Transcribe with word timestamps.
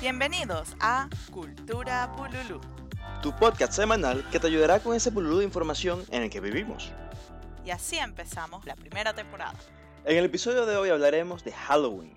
Bienvenidos 0.00 0.74
a 0.80 1.10
Cultura 1.30 2.10
Pululú. 2.16 2.58
Tu 3.22 3.36
podcast 3.36 3.74
semanal 3.74 4.26
que 4.30 4.40
te 4.40 4.46
ayudará 4.46 4.80
con 4.80 4.96
ese 4.96 5.12
pululú 5.12 5.40
de 5.40 5.44
información 5.44 6.06
en 6.10 6.22
el 6.22 6.30
que 6.30 6.40
vivimos. 6.40 6.90
Y 7.66 7.70
así 7.70 7.98
empezamos 7.98 8.64
la 8.64 8.76
primera 8.76 9.12
temporada. 9.12 9.58
En 10.06 10.16
el 10.16 10.24
episodio 10.24 10.64
de 10.64 10.78
hoy 10.78 10.88
hablaremos 10.88 11.44
de 11.44 11.52
Halloween, 11.52 12.14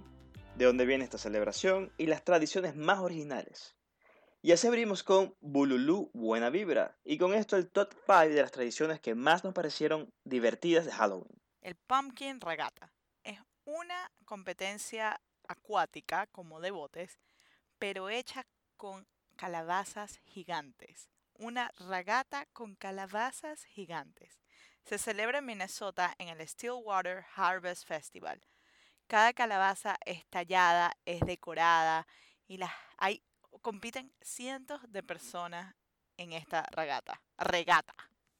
de 0.55 0.64
dónde 0.64 0.86
viene 0.86 1.04
esta 1.04 1.18
celebración 1.18 1.91
y 1.97 2.05
las 2.05 2.23
tradiciones 2.23 2.73
más 2.73 3.00
originales. 3.00 3.75
Y 4.41 4.54
así 4.54 4.65
abrimos 4.65 5.04
con 5.04 5.36
Bululú 5.41 6.09
Buena 6.13 6.50
Vibra, 6.50 6.95
y 7.04 7.18
con 7.18 7.34
esto 7.34 7.57
el 7.57 7.70
top 7.70 7.93
5 8.05 8.34
de 8.34 8.41
las 8.41 8.52
tradiciones 8.52 9.02
que 9.02 9.13
más 9.13 9.43
nos 9.43 9.54
parecieron 9.54 10.09
divertidas 10.23 10.86
de 10.86 10.93
Halloween. 10.93 11.38
El 11.61 11.75
Pumpkin 11.75 12.39
Regata 12.39 12.93
es 13.25 13.39
una 13.65 14.09
competencia 14.23 15.20
acuática 15.50 16.28
como 16.28 16.61
de 16.61 16.71
botes, 16.71 17.20
pero 17.83 18.10
hecha 18.10 18.47
con 18.78 19.05
calabazas 19.36 20.21
gigantes. 20.23 21.10
Una 21.33 21.69
regata 21.89 22.46
con 22.54 22.75
calabazas 22.75 23.65
gigantes. 23.65 24.39
Se 24.86 24.97
celebra 24.97 25.39
en 25.39 25.47
Minnesota 25.47 26.15
en 26.18 26.29
el 26.29 26.47
Stillwater 26.47 27.25
Harvest 27.36 27.86
Festival. 27.86 28.39
Cada 29.07 29.33
calabaza 29.33 29.97
es 30.06 30.25
tallada, 30.28 30.93
es 31.04 31.19
decorada 31.25 32.08
y 32.47 32.56
las 32.56 32.72
hay 32.97 33.22
compiten 33.61 34.14
cientos 34.22 34.80
de 34.89 35.03
personas 35.03 35.75
en 36.16 36.31
esta 36.31 36.66
regata. 36.72 37.22
Regata. 37.38 37.94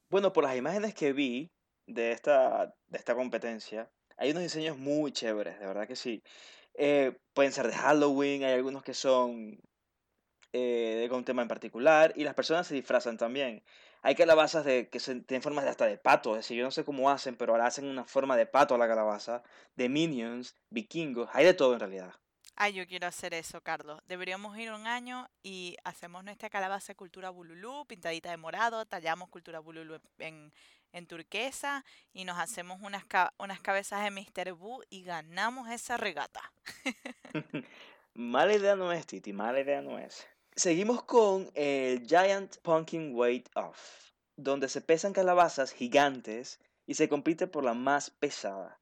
Bueno, 0.08 0.32
por 0.32 0.44
las 0.44 0.56
imágenes 0.56 0.94
que 0.94 1.12
vi 1.12 1.50
de 1.86 2.12
esta, 2.12 2.74
de 2.86 2.96
esta 2.96 3.14
competencia, 3.14 3.90
hay 4.16 4.30
unos 4.30 4.44
diseños 4.44 4.78
muy 4.78 5.12
chéveres, 5.12 5.60
de 5.60 5.66
verdad 5.66 5.86
que 5.86 5.96
sí. 5.96 6.22
Eh, 6.74 7.16
pueden 7.32 7.52
ser 7.52 7.68
de 7.68 7.74
Halloween, 7.74 8.44
hay 8.44 8.52
algunos 8.52 8.82
que 8.82 8.94
son 8.94 9.60
eh, 10.52 11.06
de 11.08 11.14
un 11.14 11.24
tema 11.24 11.42
en 11.42 11.48
particular 11.48 12.12
y 12.16 12.24
las 12.24 12.34
personas 12.34 12.66
se 12.66 12.74
disfrazan 12.74 13.16
también. 13.16 13.62
Hay 14.02 14.14
calabazas 14.14 14.64
de, 14.64 14.88
que 14.88 15.00
se, 15.00 15.20
tienen 15.20 15.42
formas 15.42 15.64
de 15.64 15.70
hasta 15.70 15.86
de 15.86 15.98
pato, 15.98 16.32
es 16.32 16.38
decir, 16.38 16.58
yo 16.58 16.64
no 16.64 16.70
sé 16.70 16.84
cómo 16.84 17.10
hacen, 17.10 17.36
pero 17.36 17.52
ahora 17.52 17.66
hacen 17.66 17.86
una 17.86 18.04
forma 18.04 18.36
de 18.36 18.46
pato 18.46 18.74
a 18.74 18.78
la 18.78 18.86
calabaza, 18.86 19.42
de 19.76 19.88
minions, 19.88 20.56
vikingos, 20.70 21.28
hay 21.32 21.44
de 21.46 21.54
todo 21.54 21.72
en 21.74 21.80
realidad. 21.80 22.14
Ay, 22.56 22.74
yo 22.74 22.86
quiero 22.86 23.08
hacer 23.08 23.34
eso, 23.34 23.60
Carlos. 23.62 24.00
Deberíamos 24.06 24.56
ir 24.58 24.70
un 24.70 24.86
año 24.86 25.28
y 25.42 25.76
hacemos 25.82 26.22
nuestra 26.22 26.50
calabaza 26.50 26.94
cultura 26.94 27.30
bululú, 27.30 27.84
pintadita 27.86 28.30
de 28.30 28.36
morado, 28.36 28.86
tallamos 28.86 29.28
cultura 29.28 29.58
bululú 29.58 29.98
en, 30.18 30.52
en 30.94 31.06
turquesa 31.06 31.84
y 32.12 32.24
nos 32.24 32.38
hacemos 32.38 32.80
unas, 32.80 33.04
unas 33.38 33.60
cabezas 33.60 34.02
de 34.04 34.10
Mr. 34.10 34.52
Boo 34.52 34.82
y 34.88 35.02
ganamos 35.02 35.68
esa 35.68 35.96
regata. 35.96 36.52
mala 38.14 38.54
idea 38.54 38.76
no 38.76 38.92
es, 38.92 39.06
Titi, 39.06 39.32
mala 39.32 39.60
idea 39.60 39.82
no 39.82 39.98
es. 39.98 40.26
Seguimos 40.54 41.02
con 41.02 41.50
el 41.54 42.06
Giant 42.06 42.58
Pumpkin 42.58 43.12
Weight 43.14 43.48
Off, 43.56 44.12
donde 44.36 44.68
se 44.68 44.80
pesan 44.80 45.12
calabazas 45.12 45.72
gigantes 45.72 46.60
y 46.86 46.94
se 46.94 47.08
compite 47.08 47.48
por 47.48 47.64
la 47.64 47.74
más 47.74 48.10
pesada. 48.10 48.80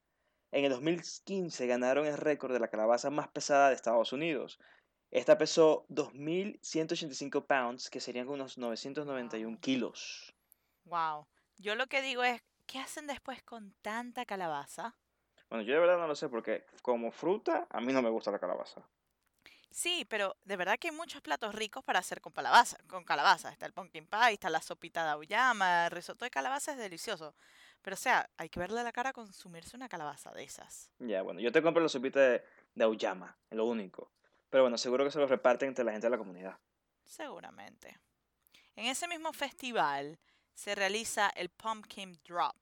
En 0.51 0.65
el 0.65 0.69
2015 0.69 1.65
ganaron 1.65 2.05
el 2.05 2.17
récord 2.17 2.53
de 2.53 2.59
la 2.59 2.67
calabaza 2.67 3.09
más 3.09 3.27
pesada 3.27 3.69
de 3.69 3.75
Estados 3.75 4.13
Unidos. 4.13 4.59
Esta 5.09 5.39
pesó 5.39 5.87
2.185 5.89 7.45
pounds, 7.47 7.89
que 7.89 7.99
serían 7.99 8.29
unos 8.29 8.59
991 8.59 9.59
kilos. 9.59 10.35
Wow. 10.85 11.25
Yo 11.63 11.75
lo 11.75 11.87
que 11.87 12.01
digo 12.01 12.25
es, 12.25 12.41
¿qué 12.65 12.79
hacen 12.79 13.07
después 13.07 13.41
con 13.41 13.73
tanta 13.81 14.25
calabaza? 14.25 14.97
Bueno, 15.47 15.63
yo 15.63 15.73
de 15.73 15.79
verdad 15.79 15.97
no 15.97 16.07
lo 16.07 16.15
sé 16.15 16.27
porque 16.27 16.65
como 16.81 17.09
fruta 17.09 17.67
a 17.69 17.79
mí 17.79 17.93
no 17.93 18.01
me 18.01 18.09
gusta 18.09 18.31
la 18.31 18.39
calabaza. 18.39 18.81
Sí, 19.71 20.05
pero 20.09 20.35
de 20.43 20.57
verdad 20.57 20.77
que 20.77 20.89
hay 20.89 20.93
muchos 20.93 21.21
platos 21.21 21.55
ricos 21.55 21.81
para 21.81 21.99
hacer 21.99 22.19
con 22.19 22.33
calabaza. 22.33 22.75
Con 22.89 23.05
calabaza. 23.05 23.49
Está 23.49 23.65
el 23.65 23.71
pumpkin 23.71 24.05
pie, 24.05 24.33
está 24.33 24.49
la 24.49 24.61
sopita 24.61 25.05
de 25.05 25.11
auyama, 25.11 25.85
el 25.85 25.91
risotto 25.91 26.25
de 26.25 26.31
calabaza 26.31 26.73
es 26.73 26.77
delicioso. 26.77 27.33
Pero 27.81 27.93
o 27.93 27.97
sea, 27.97 28.29
hay 28.35 28.49
que 28.49 28.59
verle 28.59 28.83
la 28.83 28.91
cara 28.91 29.11
a 29.11 29.13
consumirse 29.13 29.77
una 29.77 29.87
calabaza 29.87 30.31
de 30.31 30.43
esas. 30.43 30.91
Ya, 30.99 31.21
bueno, 31.21 31.39
yo 31.39 31.53
te 31.53 31.61
compro 31.61 31.81
la 31.81 31.87
sopita 31.87 32.19
de, 32.19 32.43
de 32.75 32.83
auyama, 32.83 33.37
es 33.49 33.55
lo 33.55 33.63
único. 33.63 34.11
Pero 34.49 34.63
bueno, 34.63 34.77
seguro 34.77 35.05
que 35.05 35.11
se 35.11 35.19
lo 35.19 35.27
reparten 35.27 35.69
entre 35.69 35.85
la 35.85 35.93
gente 35.93 36.07
de 36.07 36.11
la 36.11 36.17
comunidad. 36.17 36.59
Seguramente. 37.05 37.97
En 38.75 38.87
ese 38.87 39.07
mismo 39.07 39.31
festival 39.31 40.19
se 40.53 40.75
realiza 40.75 41.29
el 41.35 41.49
Pumpkin 41.49 42.19
Drop. 42.27 42.55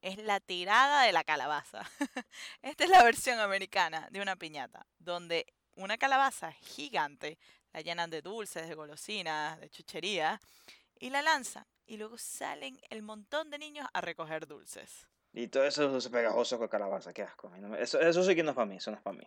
Es 0.00 0.18
la 0.18 0.40
tirada 0.40 1.02
de 1.02 1.12
la 1.12 1.24
calabaza. 1.24 1.82
Esta 2.62 2.84
es 2.84 2.90
la 2.90 3.02
versión 3.02 3.40
americana 3.40 4.08
de 4.10 4.20
una 4.20 4.36
piñata, 4.36 4.86
donde 4.98 5.46
una 5.76 5.96
calabaza 5.96 6.52
gigante, 6.52 7.38
la 7.72 7.80
llenan 7.80 8.10
de 8.10 8.22
dulces, 8.22 8.68
de 8.68 8.74
golosinas, 8.74 9.58
de 9.60 9.70
chuchería, 9.70 10.40
y 10.98 11.10
la 11.10 11.22
lanzan. 11.22 11.64
Y 11.86 11.96
luego 11.96 12.18
salen 12.18 12.78
el 12.90 13.02
montón 13.02 13.50
de 13.50 13.58
niños 13.58 13.88
a 13.92 14.00
recoger 14.00 14.46
dulces. 14.46 15.06
Y 15.32 15.48
todo 15.48 15.64
eso 15.64 15.96
es 15.96 16.08
pegajoso 16.08 16.58
con 16.58 16.68
calabaza, 16.68 17.12
qué 17.12 17.22
asco. 17.22 17.50
Eso, 17.78 18.00
eso 18.00 18.22
sí 18.22 18.34
que 18.36 18.42
no 18.42 18.50
es 18.50 18.54
para 18.54 18.66
mí, 18.66 18.76
eso 18.76 18.90
no 18.90 18.96
es 18.96 19.02
para 19.02 19.16
mí. 19.16 19.26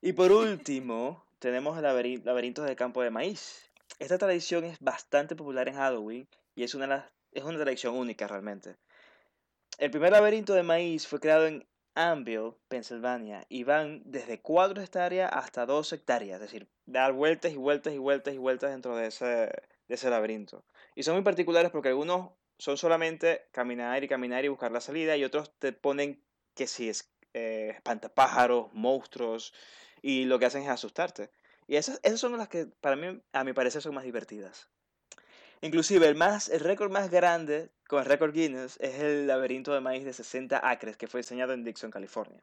Y 0.00 0.12
por 0.12 0.30
último, 0.32 1.24
tenemos 1.38 1.76
el 1.76 1.82
laberinto 2.24 2.62
de 2.62 2.76
campo 2.76 3.02
de 3.02 3.10
maíz. 3.10 3.68
Esta 3.98 4.18
tradición 4.18 4.64
es 4.64 4.78
bastante 4.80 5.34
popular 5.34 5.68
en 5.68 5.74
Halloween 5.74 6.28
y 6.54 6.64
es 6.64 6.74
una, 6.74 7.10
es 7.32 7.44
una 7.44 7.64
única 7.90 8.26
realmente. 8.26 8.76
El 9.78 9.90
primer 9.90 10.12
laberinto 10.12 10.54
de 10.54 10.62
maíz 10.62 11.06
fue 11.06 11.20
creado 11.20 11.46
en 11.46 11.66
Anvil, 11.94 12.54
Pensilvania, 12.68 13.44
y 13.48 13.64
van 13.64 14.02
desde 14.04 14.40
4 14.40 14.82
hectáreas 14.82 15.30
hasta 15.32 15.66
2 15.66 15.92
hectáreas, 15.92 16.36
es 16.36 16.40
decir, 16.40 16.68
dar 16.86 17.12
vueltas 17.12 17.52
y 17.52 17.56
vueltas 17.56 17.92
y 17.92 17.98
vueltas 17.98 18.34
y 18.34 18.38
vueltas 18.38 18.70
dentro 18.70 18.96
de 18.96 19.06
ese, 19.08 19.24
de 19.26 19.94
ese 19.94 20.10
laberinto. 20.10 20.64
Y 20.94 21.02
son 21.02 21.14
muy 21.14 21.24
particulares 21.24 21.70
porque 21.70 21.88
algunos 21.88 22.30
son 22.58 22.76
solamente 22.76 23.48
caminar 23.50 24.04
y 24.04 24.08
caminar 24.08 24.44
y 24.44 24.48
buscar 24.48 24.72
la 24.72 24.80
salida, 24.80 25.16
y 25.16 25.24
otros 25.24 25.52
te 25.58 25.72
ponen 25.72 26.22
que 26.54 26.66
si 26.66 26.88
es 26.88 27.12
eh, 27.34 27.72
espantapájaros, 27.74 28.72
monstruos, 28.72 29.52
y 30.00 30.24
lo 30.24 30.38
que 30.38 30.46
hacen 30.46 30.62
es 30.62 30.68
asustarte. 30.68 31.30
Y 31.66 31.76
esas, 31.76 32.00
esas 32.02 32.20
son 32.20 32.36
las 32.36 32.48
que 32.48 32.66
para 32.66 32.96
mí, 32.96 33.22
a 33.32 33.44
mi 33.44 33.52
parecer, 33.52 33.82
son 33.82 33.94
más 33.94 34.04
divertidas. 34.04 34.68
Inclusive 35.64 36.08
el, 36.08 36.16
más, 36.16 36.48
el 36.48 36.58
récord 36.58 36.90
más 36.90 37.08
grande 37.08 37.70
con 37.86 38.00
el 38.00 38.04
récord 38.04 38.32
Guinness 38.32 38.76
es 38.80 38.98
el 39.00 39.28
laberinto 39.28 39.72
de 39.72 39.80
maíz 39.80 40.04
de 40.04 40.12
60 40.12 40.68
acres 40.68 40.96
que 40.96 41.06
fue 41.06 41.20
diseñado 41.20 41.52
en 41.52 41.62
Dixon, 41.62 41.92
California. 41.92 42.40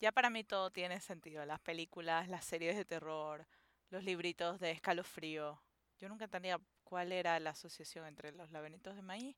Ya 0.00 0.12
para 0.12 0.28
mí 0.28 0.44
todo 0.44 0.70
tiene 0.70 1.00
sentido. 1.00 1.46
Las 1.46 1.60
películas, 1.60 2.28
las 2.28 2.44
series 2.44 2.76
de 2.76 2.84
terror, 2.84 3.46
los 3.88 4.04
libritos 4.04 4.60
de 4.60 4.70
escalofrío. 4.70 5.58
Yo 5.98 6.10
nunca 6.10 6.26
entendía 6.26 6.60
cuál 6.84 7.10
era 7.10 7.40
la 7.40 7.50
asociación 7.50 8.06
entre 8.06 8.32
los 8.32 8.50
laberintos 8.50 8.94
de 8.94 9.00
maíz 9.00 9.36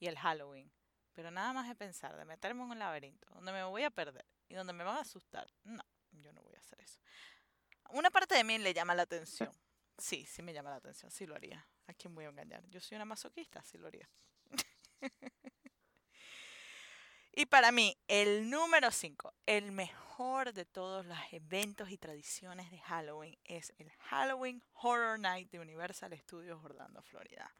y 0.00 0.08
el 0.08 0.18
Halloween. 0.18 0.68
Pero 1.12 1.30
nada 1.30 1.52
más 1.52 1.68
de 1.68 1.76
pensar, 1.76 2.16
de 2.16 2.24
meterme 2.24 2.64
en 2.64 2.70
un 2.72 2.78
laberinto, 2.80 3.28
donde 3.32 3.52
me 3.52 3.62
voy 3.62 3.84
a 3.84 3.90
perder 3.90 4.26
y 4.48 4.54
donde 4.54 4.72
me 4.72 4.82
van 4.82 4.96
a 4.96 5.02
asustar. 5.02 5.46
No, 5.62 5.84
yo 6.10 6.32
no 6.32 6.42
voy 6.42 6.56
a 6.56 6.58
hacer 6.58 6.80
eso. 6.80 7.00
Una 7.90 8.10
parte 8.10 8.34
de 8.34 8.42
mí 8.42 8.58
le 8.58 8.74
llama 8.74 8.92
la 8.96 9.02
atención. 9.02 9.52
Sí, 9.98 10.26
sí 10.26 10.42
me 10.42 10.52
llama 10.52 10.70
la 10.70 10.76
atención, 10.76 11.10
sí 11.10 11.26
lo 11.26 11.34
haría. 11.34 11.66
¿A 11.86 11.94
quién 11.94 12.14
voy 12.14 12.24
a 12.24 12.28
engañar? 12.28 12.64
Yo 12.68 12.80
soy 12.80 12.96
una 12.96 13.04
masoquista, 13.04 13.62
sí 13.62 13.78
lo 13.78 13.86
haría. 13.86 14.08
y 17.32 17.46
para 17.46 17.72
mí, 17.72 17.96
el 18.06 18.50
número 18.50 18.90
5, 18.90 19.34
el 19.46 19.72
mejor 19.72 20.52
de 20.52 20.64
todos 20.66 21.06
los 21.06 21.18
eventos 21.32 21.90
y 21.90 21.98
tradiciones 21.98 22.70
de 22.70 22.78
Halloween 22.80 23.38
es 23.44 23.72
el 23.78 23.90
Halloween 23.92 24.62
Horror 24.72 25.18
Night 25.18 25.50
de 25.50 25.60
Universal 25.60 26.16
Studios 26.18 26.62
Orlando, 26.62 27.02
Florida. 27.02 27.54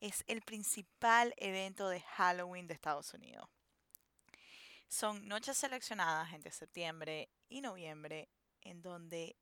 Es 0.00 0.24
el 0.28 0.40
principal 0.40 1.34
evento 1.36 1.88
de 1.90 2.00
Halloween 2.00 2.66
de 2.66 2.74
Estados 2.74 3.12
Unidos. 3.12 3.48
Son 4.88 5.28
noches 5.28 5.58
seleccionadas 5.58 6.32
entre 6.32 6.50
septiembre 6.50 7.30
y 7.48 7.60
noviembre 7.60 8.28
en 8.62 8.82
donde 8.82 9.36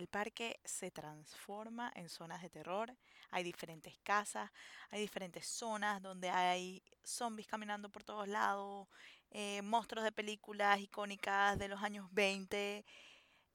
el 0.00 0.08
parque 0.08 0.60
se 0.64 0.90
transforma 0.90 1.92
en 1.94 2.08
zonas 2.08 2.40
de 2.42 2.48
terror. 2.48 2.96
Hay 3.30 3.44
diferentes 3.44 3.98
casas, 4.02 4.50
hay 4.90 5.00
diferentes 5.02 5.46
zonas 5.46 6.00
donde 6.00 6.30
hay 6.30 6.82
zombies 7.04 7.46
caminando 7.46 7.90
por 7.90 8.02
todos 8.02 8.26
lados, 8.26 8.88
eh, 9.30 9.60
monstruos 9.62 10.02
de 10.04 10.10
películas 10.10 10.80
icónicas 10.80 11.58
de 11.58 11.68
los 11.68 11.82
años 11.82 12.08
20 12.12 12.84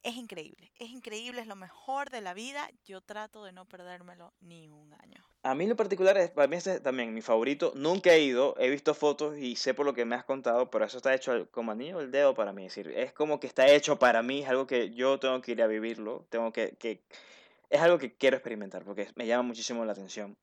es 0.02 0.14
increíble, 0.14 0.72
es 0.78 0.90
increíble, 0.90 1.40
es 1.40 1.48
lo 1.48 1.56
mejor 1.56 2.10
de 2.10 2.20
la 2.20 2.32
vida. 2.32 2.70
Yo 2.84 3.00
trato 3.00 3.42
de 3.42 3.50
no 3.52 3.64
perdérmelo 3.64 4.32
ni 4.40 4.68
un 4.68 4.94
año. 4.94 5.24
A 5.46 5.54
mí 5.54 5.68
lo 5.68 5.76
particular, 5.76 6.18
es, 6.18 6.30
para 6.30 6.48
mí 6.48 6.56
es 6.56 6.82
también 6.82 7.14
mi 7.14 7.22
favorito. 7.22 7.72
Nunca 7.76 8.12
he 8.12 8.20
ido, 8.20 8.56
he 8.58 8.68
visto 8.68 8.94
fotos 8.94 9.38
y 9.38 9.54
sé 9.54 9.74
por 9.74 9.86
lo 9.86 9.94
que 9.94 10.04
me 10.04 10.16
has 10.16 10.24
contado, 10.24 10.70
pero 10.72 10.84
eso 10.84 10.96
está 10.96 11.14
hecho 11.14 11.48
como 11.52 11.70
anillo 11.70 12.00
el 12.00 12.10
dedo 12.10 12.34
para 12.34 12.52
mí. 12.52 12.66
Es 12.66 12.74
decir, 12.74 12.92
es 12.96 13.12
como 13.12 13.38
que 13.38 13.46
está 13.46 13.68
hecho 13.68 13.96
para 13.96 14.24
mí, 14.24 14.42
es 14.42 14.48
algo 14.48 14.66
que 14.66 14.90
yo 14.90 15.20
tengo 15.20 15.40
que 15.40 15.52
ir 15.52 15.62
a 15.62 15.68
vivirlo, 15.68 16.26
tengo 16.30 16.52
que, 16.52 16.74
que 16.80 17.00
es 17.70 17.80
algo 17.80 17.96
que 17.96 18.16
quiero 18.16 18.36
experimentar 18.36 18.84
porque 18.84 19.08
me 19.14 19.24
llama 19.28 19.44
muchísimo 19.44 19.84
la 19.84 19.92
atención. 19.92 20.36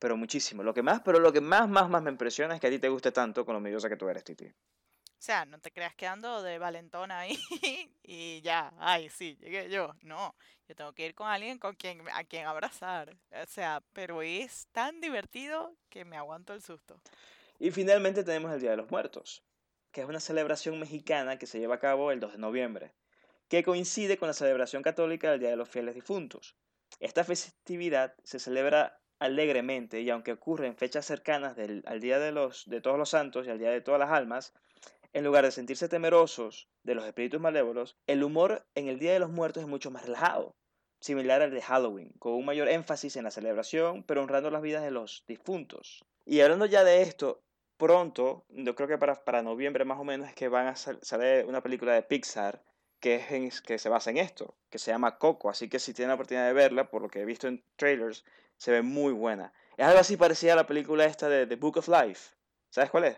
Pero 0.00 0.16
muchísimo. 0.16 0.64
Lo 0.64 0.74
que 0.74 0.82
más, 0.82 1.00
pero 1.02 1.20
lo 1.20 1.32
que 1.32 1.40
más, 1.40 1.68
más, 1.68 1.88
más 1.88 2.02
me 2.02 2.10
impresiona 2.10 2.54
es 2.54 2.60
que 2.60 2.66
a 2.66 2.70
ti 2.70 2.80
te 2.80 2.88
guste 2.88 3.12
tanto 3.12 3.44
con 3.44 3.54
lo 3.54 3.60
mediosa 3.60 3.88
que 3.88 3.96
tú 3.96 4.08
eres, 4.08 4.24
Titi. 4.24 4.52
O 5.20 5.22
sea, 5.22 5.44
no 5.44 5.58
te 5.58 5.70
creas 5.70 5.94
quedando 5.94 6.42
de 6.42 6.58
valentona 6.58 7.20
ahí 7.20 7.38
y 8.02 8.40
ya, 8.40 8.72
ay, 8.78 9.10
sí, 9.10 9.36
llegué 9.38 9.68
yo. 9.68 9.94
No, 10.00 10.34
yo 10.66 10.74
tengo 10.74 10.94
que 10.94 11.04
ir 11.04 11.14
con 11.14 11.28
alguien 11.28 11.58
con 11.58 11.74
quien, 11.74 12.02
a 12.14 12.24
quien 12.24 12.46
abrazar. 12.46 13.14
O 13.30 13.46
sea, 13.46 13.82
pero 13.92 14.22
es 14.22 14.66
tan 14.72 14.98
divertido 15.02 15.76
que 15.90 16.06
me 16.06 16.16
aguanto 16.16 16.54
el 16.54 16.62
susto. 16.62 17.02
Y 17.58 17.70
finalmente 17.70 18.24
tenemos 18.24 18.50
el 18.50 18.62
Día 18.62 18.70
de 18.70 18.78
los 18.78 18.90
Muertos, 18.90 19.44
que 19.92 20.00
es 20.00 20.08
una 20.08 20.20
celebración 20.20 20.80
mexicana 20.80 21.38
que 21.38 21.46
se 21.46 21.58
lleva 21.58 21.74
a 21.74 21.80
cabo 21.80 22.12
el 22.12 22.18
2 22.18 22.32
de 22.32 22.38
noviembre, 22.38 22.94
que 23.50 23.62
coincide 23.62 24.16
con 24.16 24.26
la 24.26 24.32
celebración 24.32 24.82
católica 24.82 25.30
del 25.30 25.40
Día 25.40 25.50
de 25.50 25.56
los 25.56 25.68
Fieles 25.68 25.94
Difuntos. 25.94 26.56
Esta 26.98 27.24
festividad 27.24 28.14
se 28.24 28.38
celebra 28.38 28.98
alegremente 29.18 30.00
y 30.00 30.08
aunque 30.08 30.32
ocurre 30.32 30.66
en 30.66 30.76
fechas 30.76 31.04
cercanas 31.04 31.56
del, 31.56 31.82
al 31.84 32.00
Día 32.00 32.18
de, 32.18 32.32
los, 32.32 32.64
de 32.70 32.80
Todos 32.80 32.96
los 32.96 33.10
Santos 33.10 33.46
y 33.46 33.50
al 33.50 33.58
Día 33.58 33.70
de 33.70 33.82
todas 33.82 34.00
las 34.00 34.12
Almas, 34.12 34.54
en 35.12 35.24
lugar 35.24 35.44
de 35.44 35.50
sentirse 35.50 35.88
temerosos 35.88 36.68
de 36.82 36.94
los 36.94 37.04
espíritus 37.04 37.40
malévolos, 37.40 37.96
el 38.06 38.22
humor 38.22 38.66
en 38.74 38.88
el 38.88 38.98
Día 38.98 39.12
de 39.12 39.18
los 39.18 39.30
Muertos 39.30 39.62
es 39.62 39.68
mucho 39.68 39.90
más 39.90 40.04
relajado, 40.04 40.54
similar 41.00 41.42
al 41.42 41.50
de 41.50 41.62
Halloween, 41.62 42.12
con 42.18 42.32
un 42.34 42.44
mayor 42.44 42.68
énfasis 42.68 43.16
en 43.16 43.24
la 43.24 43.30
celebración, 43.30 44.04
pero 44.04 44.22
honrando 44.22 44.50
las 44.50 44.62
vidas 44.62 44.82
de 44.82 44.90
los 44.90 45.24
difuntos. 45.26 46.04
Y 46.24 46.40
hablando 46.40 46.66
ya 46.66 46.84
de 46.84 47.02
esto, 47.02 47.42
pronto, 47.76 48.44
yo 48.50 48.74
creo 48.74 48.88
que 48.88 48.98
para, 48.98 49.24
para 49.24 49.42
noviembre 49.42 49.84
más 49.84 49.98
o 49.98 50.04
menos, 50.04 50.28
es 50.28 50.34
que 50.34 50.48
van 50.48 50.68
a 50.68 50.76
salir 50.76 51.46
una 51.46 51.62
película 51.62 51.94
de 51.94 52.02
Pixar 52.02 52.62
que, 53.00 53.14
es 53.30 53.62
que 53.62 53.78
se 53.78 53.88
basa 53.88 54.10
en 54.10 54.18
esto, 54.18 54.54
que 54.68 54.78
se 54.78 54.90
llama 54.90 55.18
Coco, 55.18 55.50
así 55.50 55.68
que 55.68 55.78
si 55.78 55.94
tienen 55.94 56.10
la 56.10 56.14
oportunidad 56.14 56.46
de 56.46 56.52
verla, 56.52 56.90
por 56.90 57.02
lo 57.02 57.08
que 57.08 57.20
he 57.20 57.24
visto 57.24 57.48
en 57.48 57.64
trailers, 57.76 58.24
se 58.58 58.70
ve 58.70 58.82
muy 58.82 59.12
buena. 59.12 59.52
Es 59.76 59.86
algo 59.86 59.98
así 60.00 60.18
parecido 60.18 60.52
a 60.52 60.56
la 60.56 60.66
película 60.66 61.06
esta 61.06 61.28
de 61.28 61.46
The 61.46 61.56
Book 61.56 61.78
of 61.78 61.88
Life. 61.88 62.34
¿Sabes 62.68 62.90
cuál 62.90 63.04
es? 63.04 63.16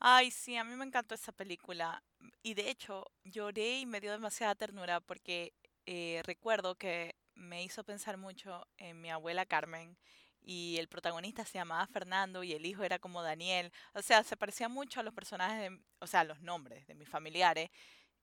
Ay, 0.00 0.30
sí, 0.30 0.56
a 0.56 0.64
mí 0.64 0.74
me 0.76 0.84
encantó 0.84 1.14
esa 1.14 1.32
película. 1.32 2.02
Y 2.42 2.54
de 2.54 2.70
hecho, 2.70 3.04
lloré 3.24 3.80
y 3.80 3.86
me 3.86 4.00
dio 4.00 4.12
demasiada 4.12 4.54
ternura 4.54 5.00
porque 5.00 5.54
eh, 5.86 6.22
recuerdo 6.24 6.76
que 6.76 7.16
me 7.34 7.64
hizo 7.64 7.84
pensar 7.84 8.16
mucho 8.16 8.66
en 8.76 9.00
mi 9.00 9.10
abuela 9.10 9.46
Carmen 9.46 9.96
y 10.40 10.76
el 10.78 10.88
protagonista 10.88 11.44
se 11.44 11.58
llamaba 11.58 11.86
Fernando 11.86 12.42
y 12.42 12.52
el 12.52 12.64
hijo 12.64 12.84
era 12.84 12.98
como 12.98 13.22
Daniel. 13.22 13.72
O 13.94 14.02
sea, 14.02 14.22
se 14.22 14.36
parecía 14.36 14.68
mucho 14.68 15.00
a 15.00 15.02
los 15.02 15.14
personajes, 15.14 15.70
de, 15.70 15.80
o 15.98 16.06
sea, 16.06 16.24
los 16.24 16.40
nombres 16.40 16.86
de 16.86 16.94
mis 16.94 17.08
familiares. 17.08 17.70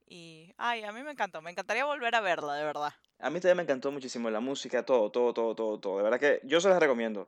Y, 0.08 0.54
ay, 0.58 0.84
a 0.84 0.92
mí 0.92 1.04
me 1.04 1.12
encantó, 1.12 1.42
me 1.42 1.52
encantaría 1.52 1.86
volver 1.86 2.16
a 2.16 2.22
verla, 2.22 2.54
de 2.54 2.64
verdad. 2.64 2.94
A 3.20 3.30
mí 3.30 3.40
también 3.40 3.58
me 3.58 3.64
encantó 3.64 3.92
muchísimo 3.92 4.30
la 4.30 4.40
música, 4.40 4.84
todo, 4.86 5.12
todo, 5.12 5.34
todo, 5.34 5.56
todo, 5.56 5.80
todo. 5.80 5.98
De 5.98 6.04
verdad 6.04 6.20
que 6.20 6.40
yo 6.44 6.62
se 6.62 6.70
las 6.70 6.80
recomiendo. 6.80 7.28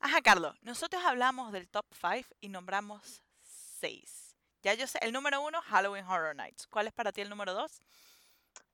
Ajá, 0.00 0.20
Carlos, 0.20 0.56
nosotros 0.62 1.02
hablamos 1.04 1.52
del 1.52 1.68
top 1.68 1.86
5 2.00 2.28
y 2.40 2.48
nombramos 2.48 3.22
6. 3.80 4.36
Ya 4.62 4.74
yo 4.74 4.86
sé, 4.86 4.98
el 5.02 5.12
número 5.12 5.40
uno, 5.40 5.60
Halloween 5.62 6.04
Horror 6.04 6.34
Nights. 6.36 6.66
¿Cuál 6.66 6.88
es 6.88 6.92
para 6.92 7.12
ti 7.12 7.20
el 7.20 7.28
número 7.28 7.54
2? 7.54 7.80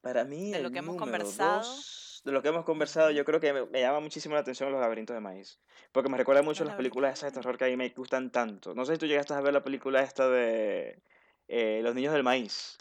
Para 0.00 0.24
mí, 0.24 0.50
de 0.50 0.56
el 0.58 0.62
lo 0.62 0.70
que 0.70 0.78
hemos 0.78 0.96
conversado. 0.96 1.62
dos, 1.62 2.22
de 2.24 2.32
lo 2.32 2.42
que 2.42 2.48
hemos 2.48 2.64
conversado, 2.64 3.10
yo 3.10 3.24
creo 3.24 3.40
que 3.40 3.52
me, 3.52 3.66
me 3.66 3.80
llama 3.80 4.00
muchísimo 4.00 4.34
la 4.34 4.40
atención 4.42 4.70
los 4.72 4.80
laberintos 4.80 5.14
de 5.14 5.20
maíz. 5.20 5.58
Porque 5.92 6.08
me 6.08 6.16
recuerda 6.18 6.42
mucho 6.42 6.62
a 6.62 6.64
Los 6.64 6.72
las 6.72 6.76
películas 6.76 7.10
de 7.10 7.14
esas 7.14 7.32
de 7.32 7.32
maíz. 7.32 7.42
terror 7.42 7.58
que 7.58 7.64
a 7.64 7.68
mí 7.68 7.76
me 7.76 7.88
gustan 7.90 8.30
tanto. 8.30 8.74
No 8.74 8.84
sé 8.84 8.92
si 8.94 8.98
tú 8.98 9.06
llegaste 9.06 9.34
a 9.34 9.40
ver 9.40 9.52
la 9.54 9.62
película 9.64 10.02
esta 10.02 10.28
de 10.28 11.02
eh, 11.48 11.80
Los 11.82 11.94
Niños 11.94 12.12
del 12.12 12.22
Maíz. 12.22 12.76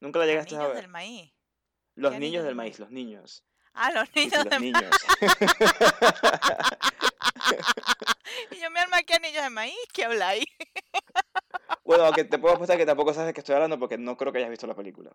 ¿Nunca 0.00 0.18
la 0.18 0.26
Los 0.26 0.32
llegaste 0.32 0.54
a 0.56 0.58
niños 0.58 0.72
ver? 0.74 0.82
del 0.82 0.88
maíz. 0.88 1.32
Los 1.96 2.12
¿Qué 2.12 2.20
niños 2.20 2.30
niños 2.30 2.44
del 2.44 2.48
del 2.50 2.56
maíz, 2.56 2.78
maíz? 2.78 2.78
los 2.80 2.90
niños. 2.90 3.44
Ah, 3.74 3.90
los 3.92 4.08
Sí, 4.14 4.30
sí, 4.30 4.30
niños 4.30 4.44
los 4.44 4.58
niños. 4.60 4.90
¿qué 9.06 9.18
niños 9.20 9.42
de 9.42 9.50
maíz? 9.50 9.76
¿Qué 9.92 10.04
habla 10.04 10.28
ahí? 10.28 10.44
Bueno, 11.84 12.04
aunque 12.04 12.24
te 12.24 12.38
puedo 12.38 12.54
apostar 12.54 12.76
que 12.76 12.84
tampoco 12.84 13.14
sabes 13.14 13.28
de 13.28 13.32
qué 13.34 13.40
estoy 13.40 13.54
hablando 13.54 13.78
porque 13.78 13.96
no 13.96 14.14
creo 14.16 14.30
que 14.30 14.38
hayas 14.38 14.50
visto 14.50 14.66
la 14.66 14.74
película. 14.74 15.10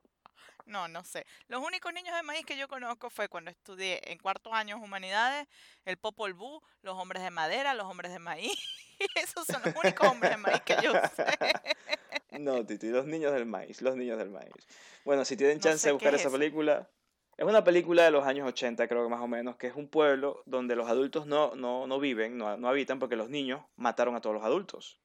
No, 0.65 0.87
no 0.87 1.03
sé. 1.03 1.25
Los 1.47 1.61
únicos 1.63 1.93
niños 1.93 2.15
de 2.15 2.23
maíz 2.23 2.45
que 2.45 2.57
yo 2.57 2.67
conozco 2.67 3.09
fue 3.11 3.27
cuando 3.29 3.51
estudié 3.51 4.01
en 4.11 4.17
cuarto 4.17 4.53
año 4.53 4.77
humanidades, 4.77 5.47
el 5.85 5.97
Popol 5.97 6.33
Vuh, 6.33 6.61
los 6.81 6.97
hombres 6.97 7.21
de 7.21 7.29
madera, 7.29 7.73
los 7.75 7.85
hombres 7.85 8.11
de 8.11 8.19
maíz. 8.19 8.51
Esos 9.15 9.45
son 9.45 9.61
los 9.63 9.75
únicos 9.75 10.07
hombres 10.07 10.31
de 10.31 10.37
maíz 10.37 10.61
que 10.61 10.77
yo 10.81 10.93
sé. 11.15 11.25
No, 12.39 12.65
Titi, 12.65 12.87
los 12.87 13.05
niños 13.05 13.31
del 13.33 13.45
maíz, 13.45 13.81
los 13.83 13.95
niños 13.95 14.17
del 14.17 14.31
maíz. 14.31 14.67
Bueno, 15.05 15.23
si 15.23 15.37
tienen 15.37 15.59
No 15.59 15.61
chance 15.61 15.87
de 15.87 15.93
sé 15.93 15.97
qué 15.97 16.07
buscar 16.07 16.15
es 16.15 16.21
esa 16.21 16.29
eso. 16.29 16.37
película, 16.37 16.89
es 17.37 17.45
una 17.45 17.63
película 17.63 18.03
de 18.03 18.11
los 18.11 18.25
años 18.25 18.47
80, 18.47 18.87
creo 18.87 19.03
que 19.03 19.09
más 19.09 19.21
o 19.21 19.27
menos, 19.27 19.55
que 19.57 19.67
es 19.67 19.75
un 19.75 19.87
pueblo 19.87 20.43
donde 20.45 20.75
los 20.75 20.87
adultos 20.87 21.25
no, 21.25 21.55
no, 21.55 21.87
no 21.87 21.99
viven, 21.99 22.37
no, 22.37 22.57
no 22.57 22.69
habitan 22.69 22.99
porque 22.99 23.15
los 23.15 23.29
niños 23.29 23.61
mataron 23.75 24.15
a 24.15 24.21
todos 24.21 24.35
los 24.35 24.43
adultos. 24.43 24.99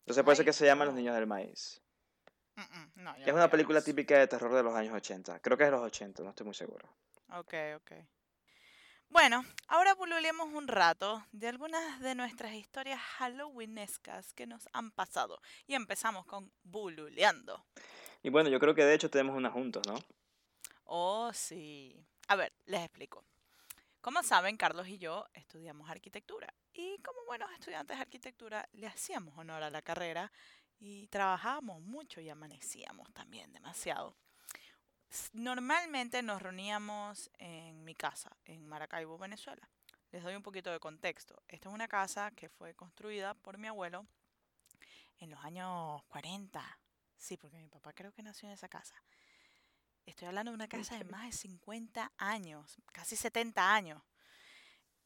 Entonces 0.00 0.24
por 0.24 0.32
eso 0.32 0.44
que 0.44 0.54
se 0.54 0.64
llaman 0.64 0.86
Los. 0.86 0.96
Niños 0.96 1.14
del 1.14 1.26
Maíz. 1.26 1.82
No, 2.96 3.14
Es 3.14 3.32
una 3.32 3.50
película 3.50 3.80
típica 3.82 4.18
de 4.18 4.26
terror 4.26 4.52
de 4.54 4.62
los 4.62 4.74
años 4.74 4.94
80. 4.94 5.38
Creo 5.40 5.56
que 5.56 5.64
es 5.64 5.70
de 5.70 5.76
los 5.76 5.84
80, 5.84 6.22
no 6.22 6.30
estoy 6.30 6.46
muy 6.46 6.54
seguro. 6.54 6.88
Ok, 7.30 7.54
ok. 7.76 7.92
Bueno, 9.10 9.44
ahora 9.68 9.94
pululeemos 9.94 10.52
un 10.52 10.66
rato 10.66 11.24
de 11.32 11.48
algunas 11.48 12.00
de 12.00 12.14
nuestras 12.14 12.52
historias 12.54 13.00
halloweenescas 13.18 14.32
que 14.32 14.46
nos 14.46 14.68
han 14.72 14.90
pasado. 14.90 15.40
Y 15.66 15.74
empezamos 15.74 16.26
con 16.26 16.50
bululeando. 16.62 17.64
Y 18.22 18.30
bueno, 18.30 18.48
yo 18.48 18.58
creo 18.58 18.74
que 18.74 18.84
de 18.84 18.94
hecho 18.94 19.10
tenemos 19.10 19.36
una 19.36 19.50
juntos, 19.50 19.82
¿no? 19.86 19.94
Oh, 20.90 21.30
sí. 21.34 22.02
A 22.28 22.36
ver, 22.36 22.50
les 22.64 22.80
explico. 22.80 23.22
Como 24.00 24.22
saben, 24.22 24.56
Carlos 24.56 24.88
y 24.88 24.96
yo 24.96 25.26
estudiamos 25.34 25.90
arquitectura. 25.90 26.52
Y 26.72 26.96
como 27.02 27.26
buenos 27.26 27.52
estudiantes 27.52 27.98
de 27.98 28.02
arquitectura, 28.02 28.66
le 28.72 28.86
hacíamos 28.86 29.36
honor 29.36 29.62
a 29.62 29.70
la 29.70 29.82
carrera 29.82 30.32
y 30.78 31.06
trabajábamos 31.08 31.82
mucho 31.82 32.22
y 32.22 32.30
amanecíamos 32.30 33.12
también 33.12 33.52
demasiado. 33.52 34.16
Normalmente 35.34 36.22
nos 36.22 36.40
reuníamos 36.40 37.30
en 37.38 37.84
mi 37.84 37.94
casa, 37.94 38.34
en 38.46 38.66
Maracaibo, 38.66 39.18
Venezuela. 39.18 39.68
Les 40.10 40.22
doy 40.22 40.36
un 40.36 40.42
poquito 40.42 40.72
de 40.72 40.80
contexto. 40.80 41.42
Esta 41.48 41.68
es 41.68 41.74
una 41.74 41.86
casa 41.86 42.30
que 42.30 42.48
fue 42.48 42.74
construida 42.74 43.34
por 43.34 43.58
mi 43.58 43.68
abuelo 43.68 44.06
en 45.18 45.28
los 45.28 45.44
años 45.44 46.02
40. 46.04 46.78
Sí, 47.14 47.36
porque 47.36 47.58
mi 47.58 47.68
papá 47.68 47.92
creo 47.92 48.10
que 48.14 48.22
nació 48.22 48.48
en 48.48 48.54
esa 48.54 48.70
casa. 48.70 48.94
Estoy 50.08 50.26
hablando 50.26 50.50
de 50.50 50.54
una 50.54 50.68
casa 50.68 50.96
de 50.96 51.04
más 51.04 51.26
de 51.26 51.32
50 51.32 52.12
años, 52.16 52.78
casi 52.92 53.14
70 53.14 53.74
años. 53.74 54.02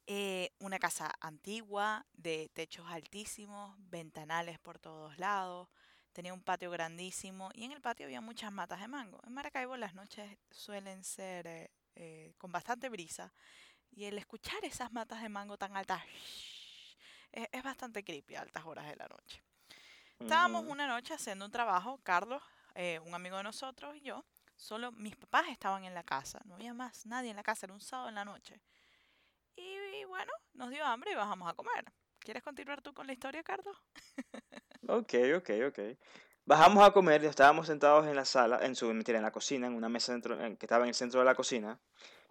Eh, 0.07 0.53
una 0.61 0.79
casa 0.79 1.13
antigua, 1.21 2.07
de 2.13 2.51
techos 2.55 2.87
altísimos, 2.89 3.75
ventanales 3.91 4.61
por 4.61 4.79
todos 4.79 5.19
lados, 5.19 5.69
tenía 6.13 6.33
un 6.33 6.41
patio 6.41 6.71
grandísimo 6.71 7.51
y 7.53 7.65
en 7.65 7.73
el 7.73 7.81
patio 7.81 8.07
había 8.07 8.21
muchas 8.21 8.53
matas 8.53 8.81
de 8.81 8.87
mango. 8.87 9.21
En 9.27 9.35
Maracaibo 9.35 9.77
las 9.77 9.95
noches 9.95 10.39
suelen 10.53 11.03
ser 11.03 11.49
eh, 11.49 11.71
eh, 11.97 12.35
con 12.39 12.53
bastante 12.53 12.89
brisa 12.89 13.35
y 13.91 14.05
el 14.05 14.17
escuchar 14.19 14.65
esas 14.65 14.93
matas 14.93 15.21
de 15.21 15.29
mango 15.29 15.59
tan 15.59 15.77
altas 15.77 16.01
es, 17.33 17.49
es 17.51 17.63
bastante 17.65 18.05
creepy 18.05 18.37
a 18.37 18.43
altas 18.43 18.65
horas 18.65 18.87
de 18.87 18.95
la 18.95 19.09
noche. 19.09 19.43
Estábamos 20.21 20.65
una 20.69 20.87
noche 20.87 21.13
haciendo 21.15 21.45
un 21.45 21.51
trabajo, 21.51 21.99
Carlos, 22.05 22.41
eh, 22.77 23.01
un 23.01 23.13
amigo 23.17 23.37
de 23.37 23.43
nosotros 23.43 23.97
y 23.97 24.03
yo. 24.03 24.25
Solo 24.63 24.93
mis 24.93 25.17
papás 25.17 25.47
estaban 25.49 25.83
en 25.85 25.93
la 25.93 26.05
casa, 26.05 26.41
no 26.45 26.55
había 26.55 26.73
más 26.73 27.05
nadie 27.05 27.31
en 27.31 27.37
la 27.37 27.43
casa, 27.43 27.67
era 27.67 27.75
un 27.75 27.81
sábado 27.81 28.09
en 28.11 28.15
la 28.15 28.25
noche. 28.25 28.61
Y, 29.57 29.63
y 29.63 30.05
bueno, 30.05 30.31
nos 30.55 30.71
dio 30.71 30.85
hambre 30.87 31.11
y 31.11 31.15
bajamos 31.17 31.51
a 31.51 31.55
comer. 31.55 31.85
¿Quieres 32.21 32.45
continuar 32.45 32.81
tú 32.81 32.95
con 32.95 33.09
la 33.09 33.13
historia, 33.13 33.43
Carlos? 33.43 33.77
Ok, 34.89 35.15
ok, 35.37 35.51
ok. 35.69 35.79
Bajamos 36.45 36.85
a 36.85 36.93
comer 36.93 37.23
y 37.23 37.27
estábamos 37.27 37.69
sentados 37.69 38.07
en 38.07 38.17
la 38.17 38.25
sala, 38.25 38.59
en 38.65 38.75
su, 38.75 38.93
mentira, 38.93 39.19
en 39.19 39.23
la 39.23 39.31
cocina, 39.31 39.69
en 39.69 39.75
una 39.75 39.89
mesa 39.89 40.21
que 40.21 40.59
estaba 40.61 40.85
en 40.85 40.89
el 40.89 40.95
centro 40.95 41.21
de 41.21 41.27
la 41.27 41.37
cocina. 41.37 41.81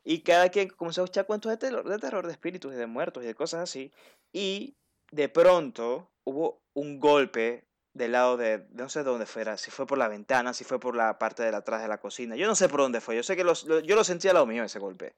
Y 0.04 0.22
cada 0.22 0.50
quien 0.50 0.70
comenzó 0.70 1.02
a 1.02 1.06
escuchar 1.06 1.26
cuentos 1.26 1.50
de 1.50 1.58
terror, 1.58 1.88
de 1.88 1.98
terror, 1.98 2.26
de 2.28 2.34
espíritus 2.34 2.74
y 2.74 2.76
de 2.76 2.88
muertos 2.88 3.24
y 3.24 3.28
de 3.28 3.36
cosas 3.36 3.62
así. 3.62 3.94
Y 4.34 4.76
de 5.12 5.30
pronto 5.30 6.12
hubo 6.26 6.62
un 6.74 7.00
golpe 7.00 7.71
del 7.94 8.14
lado 8.14 8.38
de, 8.38 8.68
no 8.72 8.88
sé 8.90 9.04
dónde 9.04 9.26
fuera, 9.26 9.58
si 9.58 9.70
fue 9.72 9.86
por 9.86 9.98
la 9.98 10.08
ventana, 10.08 10.54
si 10.54 10.64
fue 10.64 10.80
por 10.80 10.96
la 10.96 11.18
parte 11.20 11.44
de 11.44 11.56
atrás 11.56 11.82
de 11.82 11.88
la 11.88 11.98
cocina. 12.00 12.36
Yo 12.36 12.48
no 12.48 12.56
sé 12.56 12.70
por 12.70 12.80
dónde 12.80 13.02
fue, 13.02 13.16
yo 13.16 13.24
sé 13.24 13.36
que 13.36 13.44
los- 13.44 13.66
lo- 13.66 13.80
yo 13.82 13.96
lo 13.96 14.04
sentí 14.04 14.28
al 14.28 14.36
lado 14.36 14.46
mío 14.46 14.64
ese 14.64 14.80
golpe. 14.80 15.16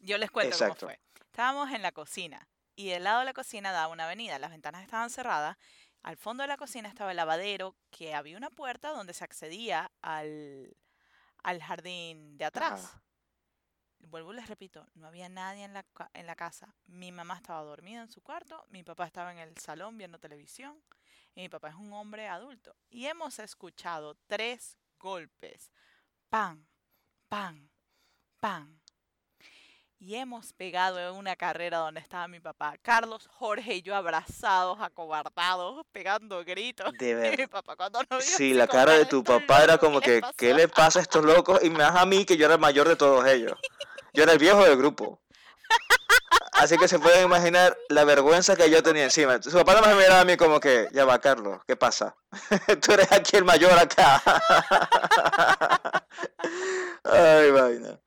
Yo 0.00 0.16
les 0.18 0.30
cuento 0.30 0.56
cómo 0.58 0.74
fue. 0.74 1.00
Estábamos 1.26 1.70
en 1.72 1.82
la 1.82 1.92
cocina 1.92 2.48
y 2.76 2.88
del 2.88 3.04
lado 3.04 3.20
de 3.20 3.24
la 3.26 3.32
cocina 3.34 3.72
daba 3.72 3.92
una 3.92 4.04
avenida. 4.06 4.38
Las 4.38 4.50
ventanas 4.50 4.82
estaban 4.82 5.10
cerradas. 5.10 5.56
Al 6.02 6.16
fondo 6.16 6.42
de 6.42 6.48
la 6.48 6.56
cocina 6.56 6.88
estaba 6.88 7.10
el 7.10 7.16
lavadero, 7.16 7.76
que 7.90 8.14
había 8.14 8.36
una 8.36 8.50
puerta 8.50 8.90
donde 8.90 9.14
se 9.14 9.24
accedía 9.24 9.90
al, 10.00 10.74
al 11.42 11.62
jardín 11.62 12.36
de 12.38 12.44
atrás. 12.44 12.84
Ajá. 12.86 13.02
Vuelvo 14.00 14.32
y 14.32 14.36
les 14.36 14.48
repito, 14.48 14.84
no 14.94 15.06
había 15.06 15.28
nadie 15.28 15.64
en 15.64 15.74
la, 15.74 15.84
en 16.14 16.26
la 16.26 16.34
casa. 16.34 16.74
Mi 16.86 17.12
mamá 17.12 17.36
estaba 17.36 17.62
dormida 17.62 18.00
en 18.02 18.10
su 18.10 18.20
cuarto, 18.20 18.64
mi 18.70 18.82
papá 18.82 19.06
estaba 19.06 19.30
en 19.32 19.38
el 19.38 19.56
salón 19.58 19.96
viendo 19.96 20.18
televisión 20.18 20.82
y 21.34 21.42
mi 21.42 21.48
papá 21.48 21.68
es 21.68 21.74
un 21.76 21.92
hombre 21.92 22.28
adulto. 22.28 22.74
Y 22.90 23.06
hemos 23.06 23.38
escuchado 23.38 24.16
tres 24.26 24.76
golpes. 24.98 25.70
Pan, 26.28 26.66
pan, 27.28 27.70
pan. 28.40 28.80
y 29.98 30.16
hemos 30.16 30.52
pegado 30.52 30.98
en 30.98 31.14
una 31.14 31.36
carrera 31.36 31.78
donde 31.78 32.00
estaba 32.00 32.26
mi 32.26 32.40
papá. 32.40 32.76
Carlos, 32.82 33.28
Jorge 33.28 33.76
y 33.76 33.82
yo 33.82 33.94
abrazados, 33.94 34.80
acobardados, 34.80 35.86
pegando 35.92 36.44
gritos. 36.44 36.92
De 36.98 37.10
Y 37.12 37.14
mi 37.14 37.20
ver. 37.36 37.48
papá 37.48 37.76
cuando 37.76 38.00
nos 38.10 38.26
vio 38.26 38.36
Sí, 38.36 38.52
la 38.52 38.66
cara 38.66 38.92
de 38.92 38.98
"Vale, 38.98 39.10
tu 39.10 39.22
papá 39.22 39.62
era 39.62 39.78
como 39.78 40.00
¿qué 40.00 40.10
les 40.10 40.16
que, 40.16 40.20
pasó?". 40.22 40.34
¿qué 40.36 40.54
le 40.54 40.68
pasa 40.68 40.98
a 40.98 41.02
estos 41.02 41.24
locos? 41.24 41.62
Y 41.62 41.70
más 41.70 41.94
a 41.94 42.04
mí, 42.04 42.24
que 42.24 42.36
yo 42.36 42.46
era 42.46 42.54
el 42.54 42.60
mayor 42.60 42.88
de 42.88 42.96
todos 42.96 43.24
ellos. 43.26 43.52
Yo 44.12 44.24
era 44.24 44.32
el 44.32 44.38
viejo 44.38 44.64
del 44.64 44.76
grupo. 44.76 45.22
Así 46.62 46.78
que 46.78 46.86
se 46.86 47.00
pueden 47.00 47.24
imaginar 47.24 47.76
la 47.88 48.04
vergüenza 48.04 48.54
que 48.54 48.70
yo 48.70 48.84
tenía 48.84 49.02
encima. 49.02 49.42
Su 49.42 49.50
papá 49.64 49.80
me 49.80 49.96
miraba 49.96 50.20
a 50.20 50.24
mí 50.24 50.36
como 50.36 50.60
que, 50.60 50.86
ya 50.92 51.04
va, 51.04 51.20
Carlos, 51.20 51.60
¿qué 51.66 51.74
pasa? 51.74 52.14
Tú 52.80 52.92
eres 52.92 53.10
aquí 53.10 53.36
el 53.36 53.44
mayor 53.44 53.76
acá. 53.76 54.22
Ay, 57.02 57.50
vaina. 57.50 57.98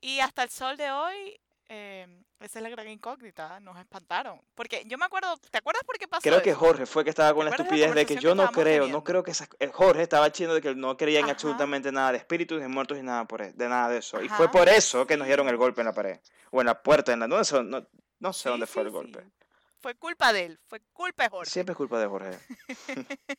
Y 0.00 0.20
hasta 0.20 0.44
el 0.44 0.50
sol 0.50 0.76
de 0.76 0.92
hoy, 0.92 1.40
eh, 1.68 2.06
esa 2.38 2.60
es 2.60 2.62
la 2.62 2.68
gran 2.68 2.86
incógnita, 2.86 3.58
nos 3.58 3.76
espantaron. 3.80 4.40
Porque 4.54 4.84
yo 4.86 4.96
me 4.96 5.06
acuerdo, 5.06 5.36
¿te 5.50 5.58
acuerdas 5.58 5.82
por 5.82 5.95
Creo 6.30 6.42
que? 6.42 6.54
Jorge 6.54 6.86
fue 6.86 7.04
que 7.04 7.10
estaba 7.10 7.34
con 7.34 7.44
¿Te 7.44 7.50
la 7.50 7.56
de 7.56 7.62
estupidez 7.62 7.94
de 7.94 8.06
que 8.06 8.16
yo 8.16 8.34
no 8.34 8.50
creo, 8.50 8.86
no 8.88 9.04
creo 9.04 9.22
que 9.22 9.30
esas... 9.30 9.48
eh, 9.58 9.70
Jorge 9.72 10.02
estaba 10.02 10.30
chino 10.32 10.54
de 10.54 10.60
que 10.60 10.74
no 10.74 10.96
creía 10.96 11.20
en 11.20 11.30
absolutamente 11.30 11.92
nada 11.92 12.12
de 12.12 12.18
espíritus, 12.18 12.60
ni 12.60 12.68
muertos, 12.68 12.96
ni 12.96 13.02
nada 13.02 13.24
por 13.26 13.42
e- 13.42 13.52
de 13.52 13.68
nada 13.68 13.88
de 13.88 13.98
eso. 13.98 14.20
Y 14.22 14.28
fue 14.28 14.50
por 14.50 14.68
eso 14.68 15.06
que 15.06 15.16
nos 15.16 15.26
dieron 15.26 15.48
el 15.48 15.56
golpe 15.56 15.80
en 15.80 15.86
la 15.86 15.92
pared. 15.92 16.18
O 16.50 16.60
en 16.60 16.66
la 16.66 16.82
puerta, 16.82 17.12
en 17.12 17.20
la... 17.20 17.28
No 17.28 17.42
sé, 17.44 17.62
no, 17.62 17.86
no 18.18 18.32
sé 18.32 18.42
Sí, 18.42 18.48
dónde 18.48 18.66
fue 18.66 18.82
sí, 18.82 18.86
el 18.86 18.92
golpe. 18.92 19.22
sí. 19.22 19.32
Fue 19.78 19.94
culpa 19.94 20.32
de 20.32 20.46
él, 20.46 20.58
fue 20.66 20.80
culpa 20.92 21.24
de 21.24 21.28
Jorge. 21.30 21.50
Siempre 21.50 21.72
es 21.72 21.76
culpa 21.76 21.98
de 22.00 22.06
Jorge. 22.06 22.38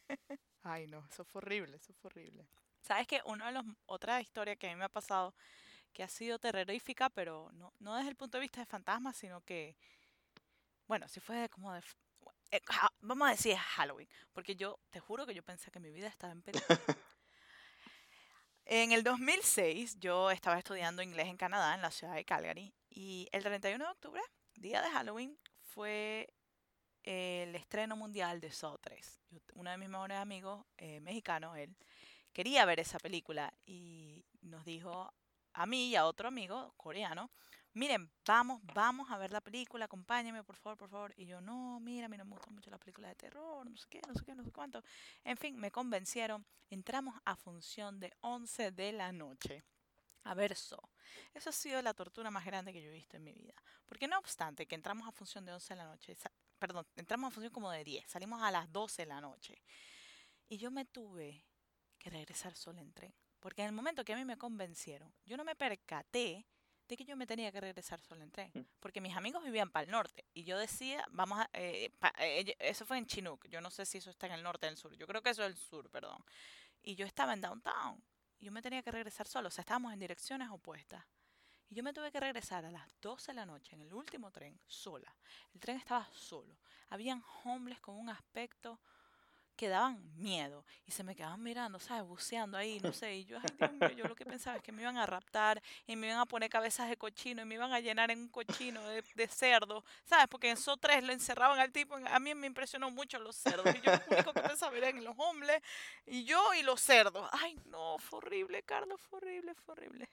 Ay, 0.63 0.88
no, 0.88 1.06
eso 1.12 1.25
fue 1.25 1.39
horrible, 1.39 1.77
eso 1.77 1.94
fue 1.94 2.10
horrible. 2.10 2.48
¿Sabes 2.82 3.08
que 3.08 3.22
Una 3.25 3.48
de 3.48 3.51
las 3.53 3.65
otra 3.86 4.22
historia 4.22 4.56
que 4.56 4.67
a 4.67 4.70
mí 4.72 4.75
me 4.77 4.86
ha 4.86 4.89
pasado 4.89 5.34
que 5.94 6.03
ha 6.03 6.08
sido 6.08 6.39
terrorífica, 6.39 7.10
pero 7.10 7.50
no, 7.53 7.74
no 7.79 7.96
desde 7.96 8.10
el 8.10 8.15
punto 8.15 8.38
de 8.38 8.41
vista 8.44 8.60
de 8.62 8.65
fantasmas, 8.67 9.17
sino 9.17 9.41
que, 9.41 9.75
bueno, 10.88 11.08
sí 11.08 11.20
fue 11.20 11.36
de 11.38 11.50
como 11.50 11.74
de, 11.74 11.82
eh, 12.51 12.62
ja- 12.68 12.92
vamos 13.01 13.27
a 13.27 13.32
decir 13.32 13.56
Halloween, 13.58 14.10
porque 14.34 14.56
yo 14.56 14.80
te 14.89 15.00
juro 15.00 15.25
que 15.25 15.34
yo 15.36 15.44
pensé 15.44 15.72
que 15.72 15.80
mi 15.80 15.92
vida 15.92 16.08
estaba 16.08 16.34
en 16.34 16.42
peligro. 16.42 16.68
En 18.66 18.92
el 18.92 19.04
2006 19.04 19.98
yo 20.00 20.30
estaba 20.30 20.58
estudiando 20.58 21.01
inglés 21.01 21.27
en 21.27 21.38
Canadá, 21.38 21.74
en 21.75 21.82
la 21.82 21.92
ciudad 21.92 22.16
de 22.16 22.25
Calgary, 22.25 22.74
y 22.89 23.27
el 23.32 23.44
31 23.44 23.86
de 23.86 23.92
octubre, 23.92 24.22
día 24.56 24.82
de 24.82 24.89
Halloween, 24.89 25.38
fue 25.62 26.27
el 27.04 27.56
estreno 27.56 27.96
mundial 27.98 28.42
de 28.42 28.51
Saw 28.51 28.77
3. 28.80 29.22
Yo- 29.32 29.39
uno 29.56 29.72
de 29.72 29.77
mis 29.77 29.89
mejores 29.89 30.18
amigos, 30.18 30.66
eh, 30.77 31.00
mexicano, 31.01 31.56
él, 31.56 31.75
quería 32.34 32.66
ver 32.66 32.80
esa 32.80 33.00
película 33.00 33.54
y 33.66 34.25
nos 34.42 34.66
dijo 34.66 35.13
a 35.54 35.66
mí 35.66 35.89
y 35.89 35.96
a 35.98 36.06
otro 36.06 36.27
amigo 36.30 36.74
coreano, 36.77 37.32
miren, 37.74 38.10
vamos, 38.26 38.62
vamos 38.74 39.10
a 39.12 39.18
ver 39.18 39.32
la 39.32 39.42
película, 39.42 39.86
acompáñenme, 39.86 40.44
por 40.44 40.56
favor, 40.56 40.78
por 40.78 40.90
favor. 40.90 41.14
Y 41.18 41.26
yo, 41.26 41.42
no, 41.42 41.80
mira, 41.80 42.06
a 42.06 42.10
mí 42.10 42.18
no 42.18 42.26
me 42.26 42.32
gustan 42.32 42.54
mucho 42.54 42.70
las 42.70 42.80
películas 42.80 43.12
de 43.12 43.16
terror, 43.16 43.70
no 43.70 43.78
sé 43.78 43.88
qué, 43.90 44.02
no 44.08 44.14
sé 44.14 44.26
qué, 44.26 44.36
no 44.36 44.44
sé 44.44 44.52
cuánto. 44.52 44.84
En 45.24 45.38
fin, 45.38 45.56
me 45.58 45.72
convencieron. 45.72 46.46
Entramos 46.70 47.16
a 47.24 47.36
función 47.36 48.00
de 48.00 48.14
11 48.22 48.72
de 48.72 48.92
la 48.92 49.12
noche 49.12 49.64
a 50.28 50.34
ver 50.34 50.56
So. 50.56 50.78
Eso 51.34 51.50
ha 51.50 51.54
sido 51.54 51.82
la 51.82 51.94
tortura 51.94 52.30
más 52.30 52.46
grande 52.46 52.74
que 52.74 52.82
yo 52.82 52.90
he 52.90 52.94
visto 52.94 53.18
en 53.18 53.24
mi 53.24 53.34
vida. 53.34 53.54
Porque 53.86 54.08
no 54.08 54.18
obstante 54.18 54.66
que 54.66 54.76
entramos 54.76 55.08
a 55.08 55.12
función 55.12 55.46
de 55.46 55.54
11 55.54 55.74
de 55.74 55.78
la 55.78 55.86
noche, 55.86 56.18
perdón, 56.60 56.86
entramos 56.96 57.30
a 57.30 57.32
función 57.32 57.54
como 57.54 57.72
de 57.72 57.84
10, 57.84 58.10
salimos 58.10 58.42
a 58.42 58.52
las 58.52 58.72
12 58.72 59.04
de 59.04 59.06
la 59.06 59.22
noche. 59.22 59.62
Y 60.50 60.58
yo 60.58 60.70
me 60.70 60.86
tuve 60.86 61.44
que 61.98 62.10
regresar 62.10 62.56
sola 62.56 62.82
en 62.82 62.92
tren. 62.94 63.14
Porque 63.40 63.62
en 63.62 63.68
el 63.68 63.74
momento 63.74 64.04
que 64.04 64.14
a 64.14 64.18
mí 64.18 64.26
me 64.26 64.38
convencieron, 64.38 65.14
yo 65.26 65.38
no 65.38 65.44
me 65.44 65.56
percaté 65.56 66.46
de 66.88 66.98
que 66.98 67.06
yo 67.06 67.15
me 67.17 67.27
tenía 67.27 67.51
que 67.51 67.60
regresar 67.62 68.00
sola 68.00 68.24
en 68.24 68.32
tren. 68.32 68.51
Mm. 68.53 68.62
Porque 68.79 69.01
mis 69.01 69.15
amigos 69.15 69.44
vivían 69.44 69.70
para 69.70 69.84
el 69.86 69.91
norte. 69.91 70.25
Y 70.34 70.44
yo 70.44 70.58
decía, 70.58 71.06
vamos 71.12 71.39
a... 71.39 71.50
eh, 71.53 71.89
pa- 72.00 72.13
eh, 72.20 72.56
eso 72.60 72.86
fue 72.86 72.98
en 72.98 73.06
Chinook. 73.06 73.48
Yo 73.50 73.60
no 73.62 73.70
sé 73.72 73.86
si 73.86 73.98
eso 73.98 74.10
está 74.10 74.27
en 74.27 74.34
el 74.34 74.44
norte 74.44 74.65
o 74.65 74.70
en 74.70 74.74
el 74.74 74.77
sur. 74.77 74.96
Yo 74.96 75.06
creo 75.08 75.22
que 75.22 75.29
eso 75.32 75.44
es 75.44 75.50
el 75.51 75.58
sur, 75.58 75.89
perdón. 75.89 76.24
Y 76.84 76.96
yo 76.96 77.06
estaba 77.06 77.34
en 77.34 77.41
downtown. 77.41 78.01
Y 78.39 78.46
yo 78.46 78.51
me 78.51 78.62
tenía 78.62 78.82
que 78.84 78.91
regresar 78.91 79.27
sola. 79.27 79.48
O 79.48 79.51
sea, 79.51 79.62
estábamos 79.63 79.91
en 79.94 80.00
direcciones 80.00 80.50
opuestas. 80.50 81.03
Y 81.70 81.75
yo 81.75 81.84
me 81.84 81.91
tuve 81.91 82.12
que 82.12 82.20
regresar 82.22 82.63
a 82.65 82.72
las 82.72 82.88
12 83.01 83.32
de 83.32 83.36
la 83.36 83.46
noche 83.46 83.75
en 83.75 83.82
el 83.82 83.94
último 83.94 84.32
tren, 84.32 84.58
sola. 84.65 85.13
El 85.53 85.60
tren 85.60 85.75
estaba 85.77 86.08
solo. 86.13 86.58
Habían 86.89 87.22
hombres 87.44 87.82
con 87.82 87.96
un 87.96 88.10
aspecto 88.10 88.79
que 89.58 89.68
daban 89.68 90.00
miedo 90.18 90.64
y 90.86 90.92
se 90.92 91.04
me 91.04 91.16
quedaban 91.16 91.42
mirando, 91.44 91.80
¿sabes? 91.80 92.08
Buceando 92.08 92.58
ahí, 92.58 92.80
no 92.80 92.94
sé. 92.94 93.16
Y 93.16 93.26
yo, 93.26 93.38
ay 93.38 93.50
Dios 93.58 93.72
mío, 93.74 93.90
yo 93.98 94.08
lo 94.08 94.16
que 94.16 94.26
pensaba 94.26 94.58
es 94.58 94.64
que 94.64 94.72
me 94.72 94.84
iban 94.84 94.98
a 94.98 95.06
raptar 95.06 95.62
y 95.86 95.96
me 95.96 96.08
iban 96.08 96.20
a 96.20 96.26
poner 96.26 96.50
cabezas 96.50 96.90
de 96.90 96.96
cochino 96.96 97.42
y 97.42 97.46
me 97.46 97.56
iban 97.56 97.74
a 97.74 97.80
llenar 97.80 98.12
en 98.12 98.20
un 98.20 98.30
cochino 98.30 98.82
de, 98.88 99.28
cerdo, 99.28 99.84
¿sabes? 100.06 100.28
Porque 100.30 100.50
en 100.50 100.58
So 100.58 100.78
3 100.78 101.04
lo 101.04 101.12
encerraban 101.12 101.60
al 101.60 101.72
tipo. 101.72 101.96
A 101.96 102.20
mí 102.20 102.34
me 102.36 102.48
impresionó 102.48 102.90
mucho 102.92 103.20
los 103.20 103.36
cerdos. 103.36 103.66
Y 103.76 103.82
yo 103.82 103.92
lo 103.92 104.16
único 104.16 104.34
que 104.34 104.42
pensaba 104.42 104.78
era 104.78 104.90
en 104.90 105.04
los 105.04 105.16
hombres 105.18 105.62
y 106.06 106.24
yo 106.24 106.54
y 106.54 106.64
los 106.64 106.80
cerdos. 106.80 107.28
Ay, 107.34 107.60
no, 107.66 107.98
fue 107.98 108.18
horrible, 108.18 108.64
Carlos, 108.64 109.02
fue 109.02 109.18
horrible, 109.18 109.54
horrible. 109.66 110.10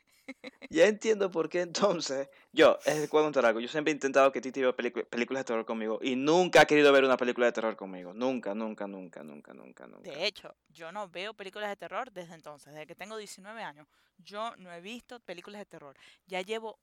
Ya 0.71 0.87
entiendo 0.87 1.31
por 1.31 1.49
qué 1.49 1.61
entonces. 1.61 2.29
Yo, 2.53 2.79
es 2.85 3.01
de 3.01 3.09
contar 3.09 3.47
algo. 3.47 3.61
Yo 3.61 3.69
siempre 3.69 3.93
he 3.93 3.95
intentado 3.95 4.33
que 4.33 4.41
Titi 4.41 4.61
vea 4.61 4.75
películas 4.75 5.41
de 5.41 5.45
terror 5.45 5.65
conmigo. 5.65 5.99
Y 6.03 6.17
nunca 6.17 6.63
ha 6.63 6.65
querido 6.65 6.93
ver 6.93 7.05
una 7.05 7.17
película 7.17 7.47
de 7.47 7.53
terror 7.53 7.77
conmigo. 7.77 8.13
Nunca, 8.15 8.55
nunca, 8.55 8.87
nunca, 8.87 9.23
nunca, 9.23 9.34
nunca, 9.35 9.87
nunca. 9.87 10.11
De 10.11 10.27
hecho, 10.27 10.55
yo 10.69 10.93
no 10.93 11.09
veo 11.09 11.35
películas 11.35 11.69
de 11.69 11.77
terror 11.77 12.13
desde 12.13 12.35
entonces, 12.35 12.73
desde 12.73 12.87
que 12.87 12.95
tengo 12.95 13.17
19 13.17 13.63
años. 13.63 13.87
Yo 14.19 14.55
no 14.57 14.73
he 14.73 14.81
visto 14.81 15.21
películas 15.21 15.61
de 15.61 15.67
terror. 15.67 15.97
Ya 16.27 16.41
llevo, 16.43 16.79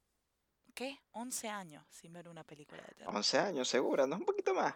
¿qué? 0.73 0.99
11 1.11 1.49
años 1.49 1.85
sin 1.89 2.13
ver 2.13 2.27
una 2.27 2.43
película 2.43 2.81
de 2.83 2.93
terror. 2.95 3.15
11 3.15 3.39
años, 3.39 3.67
segura, 3.67 4.05
¿no? 4.05 4.17
Un 4.17 4.25
poquito 4.25 4.53
más. 4.53 4.75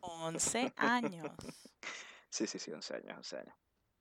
11 0.00 0.72
años. 0.76 1.30
Sí, 2.32 2.46
sí, 2.46 2.58
sí, 2.58 2.72
11 2.72 2.94
años, 2.94 3.18
11 3.18 3.36
años. 3.36 3.54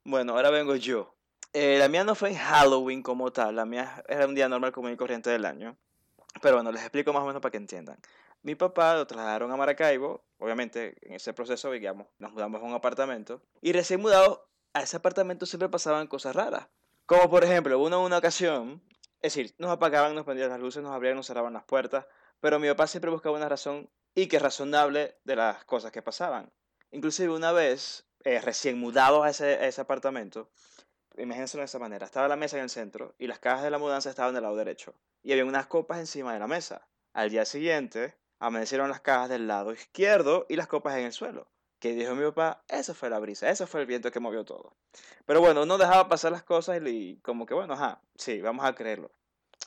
Bueno, 0.06 0.38
ahora 0.38 0.50
vengo 0.52 0.74
yo. 0.78 1.18
Eh, 1.52 1.78
la 1.78 1.90
mía 1.90 2.06
no 2.06 2.16
fue 2.16 2.30
en 2.30 2.38
Halloween 2.38 3.04
como 3.04 3.30
tal. 3.34 3.58
La 3.58 3.66
mía 3.66 4.02
era 4.08 4.26
un 4.26 4.34
día 4.34 4.48
normal 4.48 4.72
común 4.72 4.94
y 4.94 4.96
corriente 4.96 5.30
del 5.30 5.44
año. 5.44 5.78
Pero 6.42 6.56
bueno, 6.56 6.72
les 6.72 6.82
explico 6.82 7.12
más 7.12 7.24
o 7.24 7.26
menos 7.26 7.42
para 7.42 7.52
que 7.52 7.58
entiendan. 7.58 8.00
Mi 8.44 8.56
papá 8.56 8.96
lo 8.96 9.06
trasladaron 9.06 9.52
a 9.52 9.58
Maracaibo. 9.58 10.24
Obviamente, 10.40 10.96
en 11.02 11.14
ese 11.14 11.34
proceso, 11.34 11.72
digamos, 11.72 12.08
nos 12.18 12.32
mudamos 12.32 12.62
a 12.62 12.66
un 12.66 12.74
apartamento. 12.74 13.42
Y 13.62 13.72
recién 13.72 14.02
mudados 14.02 14.40
a 14.74 14.82
ese 14.82 14.98
apartamento 14.98 15.46
siempre 15.46 15.70
pasaban 15.70 16.08
cosas 16.08 16.36
raras. 16.36 16.68
Como 17.06 17.30
por 17.30 17.44
ejemplo, 17.44 17.78
una, 17.80 18.00
una 18.00 18.18
ocasión, 18.18 18.82
es 19.22 19.34
decir, 19.34 19.54
nos 19.60 19.70
apagaban, 19.70 20.16
nos 20.16 20.26
prendían 20.26 20.50
las 20.50 20.60
luces, 20.60 20.82
nos 20.82 20.94
abrían, 20.94 21.16
nos 21.16 21.28
cerraban 21.28 21.54
las 21.54 21.64
puertas. 21.64 22.06
Pero 22.40 22.60
mi 22.60 22.68
papá 22.70 22.88
siempre 22.88 23.12
buscaba 23.12 23.38
una 23.38 23.50
razón 23.50 23.90
y 24.16 24.28
que 24.28 24.40
razonable 24.40 25.18
de 25.24 25.36
las 25.36 25.64
cosas 25.66 25.92
que 25.92 26.02
pasaban. 26.02 26.52
Inclusive 26.92 27.34
una 27.34 27.52
vez, 27.52 28.06
eh, 28.24 28.42
recién 28.42 28.80
mudados 28.80 29.24
a 29.24 29.30
ese, 29.30 29.46
a 29.46 29.68
ese 29.68 29.82
apartamento, 29.82 30.50
imagínense 31.18 31.58
de 31.58 31.66
esa 31.66 31.80
manera, 31.80 32.06
estaba 32.06 32.28
la 32.28 32.36
mesa 32.36 32.58
en 32.58 32.64
el 32.64 32.70
centro 32.70 33.14
y 33.18 33.28
las 33.28 33.40
cajas 33.40 33.64
de 33.64 33.72
la 33.72 33.78
mudanza 33.78 34.10
estaban 34.10 34.34
del 34.34 34.44
lado 34.44 34.56
derecho 34.56 34.96
y 35.24 35.32
había 35.32 35.46
unas 35.46 35.68
copas 35.68 36.00
encima 36.00 36.34
de 36.34 36.40
la 36.40 36.48
mesa. 36.48 36.88
Al 37.14 37.30
día 37.30 37.46
siguiente, 37.46 38.16
amanecieron 38.42 38.90
las 38.90 39.00
cajas 39.02 39.30
del 39.30 39.48
lado 39.48 39.72
izquierdo 39.72 40.46
y 40.50 40.56
las 40.56 40.68
copas 40.68 40.98
en 40.98 41.06
el 41.06 41.14
suelo. 41.14 41.48
Que 41.80 41.94
dijo 41.94 42.14
mi 42.16 42.24
papá, 42.24 42.64
eso 42.68 42.94
fue 42.94 43.10
la 43.10 43.20
brisa, 43.20 43.50
eso 43.50 43.66
fue 43.66 43.82
el 43.82 43.88
viento 43.88 44.12
que 44.12 44.20
movió 44.20 44.44
todo. 44.44 44.76
Pero 45.26 45.40
bueno, 45.42 45.64
uno 45.64 45.78
dejaba 45.78 46.10
pasar 46.10 46.32
las 46.32 46.44
cosas 46.44 46.82
y 46.86 47.18
como 47.22 47.46
que 47.46 47.54
bueno, 47.54 47.74
ajá, 47.74 48.02
sí, 48.16 48.42
vamos 48.42 48.66
a 48.66 48.76
creerlo. 48.76 49.12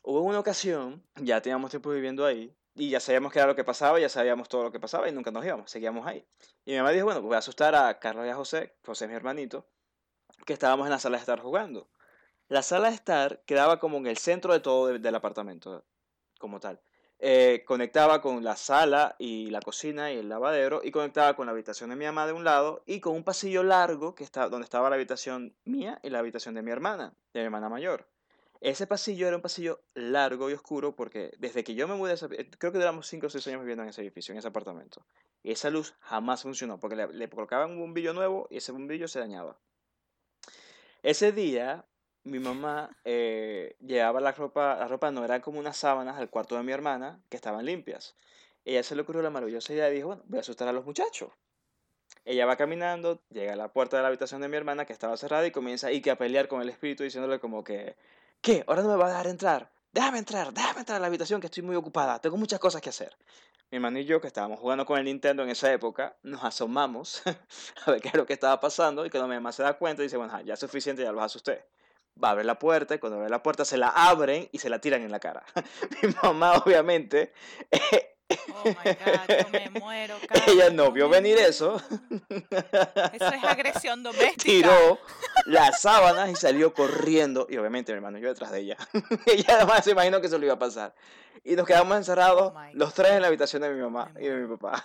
Hubo 0.02 0.20
una 0.20 0.38
ocasión, 0.40 1.02
ya 1.16 1.40
teníamos 1.40 1.70
tiempo 1.70 1.90
viviendo 1.90 2.26
ahí, 2.26 2.54
y 2.74 2.90
ya 2.90 2.98
sabíamos 3.00 3.32
qué 3.32 3.38
era 3.38 3.46
lo 3.46 3.54
que 3.54 3.64
pasaba, 3.64 4.00
ya 4.00 4.08
sabíamos 4.08 4.48
todo 4.48 4.64
lo 4.64 4.72
que 4.72 4.80
pasaba 4.80 5.08
y 5.08 5.12
nunca 5.12 5.30
nos 5.30 5.44
íbamos, 5.44 5.70
seguíamos 5.70 6.06
ahí. 6.06 6.26
Y 6.64 6.72
mi 6.72 6.78
mamá 6.78 6.90
dijo, 6.90 7.04
bueno, 7.04 7.20
pues 7.20 7.28
voy 7.28 7.36
a 7.36 7.38
asustar 7.38 7.74
a 7.74 7.98
Carlos 8.00 8.26
y 8.26 8.28
a 8.28 8.34
José, 8.34 8.74
José 8.84 9.04
es 9.04 9.10
mi 9.10 9.16
hermanito, 9.16 9.66
que 10.44 10.52
estábamos 10.52 10.86
en 10.86 10.90
la 10.90 10.98
sala 10.98 11.16
de 11.16 11.20
estar 11.20 11.40
jugando. 11.40 11.88
La 12.48 12.62
sala 12.62 12.88
de 12.88 12.96
estar 12.96 13.40
quedaba 13.46 13.78
como 13.78 13.96
en 13.98 14.06
el 14.06 14.18
centro 14.18 14.52
de 14.52 14.60
todo 14.60 14.88
de- 14.88 14.98
del 14.98 15.14
apartamento, 15.14 15.84
como 16.38 16.60
tal. 16.60 16.80
Eh, 17.20 17.62
conectaba 17.66 18.20
con 18.20 18.44
la 18.44 18.56
sala 18.56 19.14
y 19.18 19.48
la 19.50 19.60
cocina 19.60 20.12
y 20.12 20.18
el 20.18 20.28
lavadero 20.28 20.80
y 20.84 20.90
conectaba 20.90 21.34
con 21.36 21.46
la 21.46 21.52
habitación 21.52 21.90
de 21.90 21.96
mi 21.96 22.04
mamá 22.04 22.26
de 22.26 22.32
un 22.32 22.44
lado 22.44 22.82
y 22.86 23.00
con 23.00 23.14
un 23.14 23.24
pasillo 23.24 23.62
largo 23.62 24.14
que 24.14 24.24
está, 24.24 24.48
donde 24.48 24.64
estaba 24.64 24.90
la 24.90 24.96
habitación 24.96 25.54
mía 25.64 26.00
y 26.02 26.10
la 26.10 26.18
habitación 26.18 26.54
de 26.54 26.62
mi 26.62 26.70
hermana, 26.70 27.14
de 27.32 27.40
mi 27.40 27.44
hermana 27.46 27.68
mayor. 27.68 28.06
Ese 28.60 28.86
pasillo 28.86 29.26
era 29.26 29.36
un 29.36 29.42
pasillo 29.42 29.80
largo 29.94 30.50
y 30.50 30.54
oscuro 30.54 30.96
porque 30.96 31.32
desde 31.38 31.64
que 31.64 31.74
yo 31.74 31.86
me 31.88 31.94
mudé, 31.94 32.12
a 32.12 32.14
ese- 32.14 32.26
eh, 32.32 32.50
creo 32.58 32.72
que 32.72 32.78
duramos 32.78 33.06
5 33.06 33.26
o 33.26 33.30
6 33.30 33.46
años 33.46 33.60
viviendo 33.60 33.82
en 33.84 33.90
ese 33.90 34.02
edificio, 34.02 34.32
en 34.32 34.38
ese 34.38 34.48
apartamento. 34.48 35.06
Y 35.42 35.52
esa 35.52 35.70
luz 35.70 35.94
jamás 36.00 36.42
funcionó 36.42 36.78
porque 36.80 36.96
le, 36.96 37.06
le 37.08 37.28
colocaban 37.30 37.70
un 37.70 37.78
bombillo 37.80 38.12
nuevo 38.12 38.48
y 38.50 38.56
ese 38.58 38.72
bombillo 38.72 39.06
se 39.08 39.20
dañaba. 39.20 39.56
Ese 41.02 41.32
día, 41.32 41.84
mi 42.24 42.38
mamá 42.38 42.96
eh, 43.04 43.76
llevaba 43.80 44.20
la 44.20 44.32
ropa, 44.32 44.76
la 44.76 44.88
ropa 44.88 45.10
no 45.10 45.24
eran 45.24 45.40
como 45.40 45.58
unas 45.58 45.76
sábanas 45.76 46.16
al 46.16 46.30
cuarto 46.30 46.56
de 46.56 46.62
mi 46.62 46.72
hermana 46.72 47.20
que 47.28 47.36
estaban 47.36 47.64
limpias. 47.64 48.16
Ella 48.64 48.82
se 48.82 48.96
le 48.96 49.02
ocurrió 49.02 49.22
la 49.22 49.30
maravillosa 49.30 49.72
idea 49.72 49.90
y 49.90 49.94
dijo, 49.94 50.08
bueno, 50.08 50.22
voy 50.26 50.38
a 50.38 50.40
asustar 50.40 50.68
a 50.68 50.72
los 50.72 50.84
muchachos. 50.84 51.30
Ella 52.24 52.46
va 52.46 52.56
caminando, 52.56 53.22
llega 53.30 53.52
a 53.52 53.56
la 53.56 53.72
puerta 53.72 53.96
de 53.96 54.02
la 54.02 54.08
habitación 54.08 54.40
de 54.40 54.48
mi 54.48 54.56
hermana 54.56 54.86
que 54.86 54.92
estaba 54.92 55.16
cerrada 55.16 55.46
y 55.46 55.50
comienza 55.50 55.92
y 55.92 56.00
que 56.00 56.10
a 56.10 56.16
pelear 56.16 56.48
con 56.48 56.62
el 56.62 56.70
espíritu 56.70 57.02
diciéndole 57.02 57.38
como 57.38 57.62
que, 57.62 57.96
¿qué? 58.40 58.64
¿Ahora 58.66 58.82
no 58.82 58.88
me 58.88 58.96
va 58.96 59.06
a 59.06 59.10
dejar 59.10 59.26
entrar? 59.26 59.74
déjame 59.94 60.18
entrar, 60.18 60.52
déjame 60.52 60.80
entrar 60.80 60.96
a 60.96 61.00
la 61.00 61.06
habitación 61.06 61.40
que 61.40 61.46
estoy 61.46 61.62
muy 61.62 61.76
ocupada, 61.76 62.18
tengo 62.18 62.36
muchas 62.36 62.58
cosas 62.58 62.82
que 62.82 62.90
hacer. 62.90 63.16
Mi 63.70 63.76
hermano 63.76 63.98
y 64.00 64.04
yo, 64.04 64.20
que 64.20 64.26
estábamos 64.26 64.58
jugando 64.58 64.84
con 64.84 64.98
el 64.98 65.04
Nintendo 65.04 65.42
en 65.44 65.50
esa 65.50 65.72
época, 65.72 66.16
nos 66.22 66.42
asomamos 66.42 67.22
a 67.86 67.90
ver 67.92 68.00
qué 68.00 68.08
es 68.08 68.14
lo 68.14 68.26
que 68.26 68.32
estaba 68.32 68.58
pasando 68.60 69.06
y 69.06 69.10
cuando 69.10 69.28
mi 69.28 69.34
mamá 69.34 69.52
se 69.52 69.62
da 69.62 69.78
cuenta 69.78 70.02
dice, 70.02 70.16
bueno, 70.16 70.40
ya 70.42 70.54
es 70.54 70.60
suficiente, 70.60 71.02
ya 71.02 71.12
los 71.12 71.22
asusté. 71.22 71.64
Va 72.22 72.28
a 72.28 72.30
abrir 72.32 72.46
la 72.46 72.58
puerta 72.58 72.94
y 72.94 72.98
cuando 72.98 73.18
abre 73.18 73.28
la 73.28 73.42
puerta 73.42 73.64
se 73.64 73.76
la 73.76 73.88
abren 73.88 74.48
y 74.52 74.58
se 74.58 74.70
la 74.70 74.80
tiran 74.80 75.02
en 75.02 75.10
la 75.10 75.20
cara. 75.20 75.44
mi 76.02 76.14
mamá, 76.22 76.54
obviamente, 76.54 77.32
Oh 78.30 78.64
my 78.64 78.72
God, 78.72 79.28
yo 79.28 79.48
me 79.50 79.80
muero. 79.80 80.16
ella 80.46 80.64
Carlos, 80.64 80.72
no 80.72 80.92
vio 80.92 81.08
venir 81.08 81.36
eso, 81.38 81.80
Eso 83.12 83.28
es 83.28 83.44
agresión 83.44 84.02
doméstica. 84.02 84.42
tiró 84.42 84.98
las 85.46 85.82
sábanas 85.82 86.30
y 86.30 86.36
salió 86.36 86.72
corriendo. 86.72 87.46
Y 87.50 87.58
obviamente 87.58 87.92
mi 87.92 87.96
hermano 87.96 88.18
yo 88.18 88.28
detrás 88.28 88.50
de 88.50 88.60
ella. 88.60 88.76
ella 89.26 89.56
además 89.56 89.84
se 89.84 89.90
imaginó 89.90 90.20
que 90.20 90.28
eso 90.28 90.38
le 90.38 90.46
iba 90.46 90.54
a 90.54 90.58
pasar. 90.58 90.94
Y 91.42 91.54
nos 91.54 91.66
quedamos 91.66 91.96
encerrados 91.96 92.52
Oh 92.54 92.60
los 92.72 92.94
tres 92.94 93.12
en 93.12 93.22
la 93.22 93.28
habitación 93.28 93.60
de 93.62 93.70
mi 93.70 93.80
mamá 93.82 94.10
y 94.18 94.26
de 94.26 94.36
mi 94.36 94.56
papá. 94.56 94.82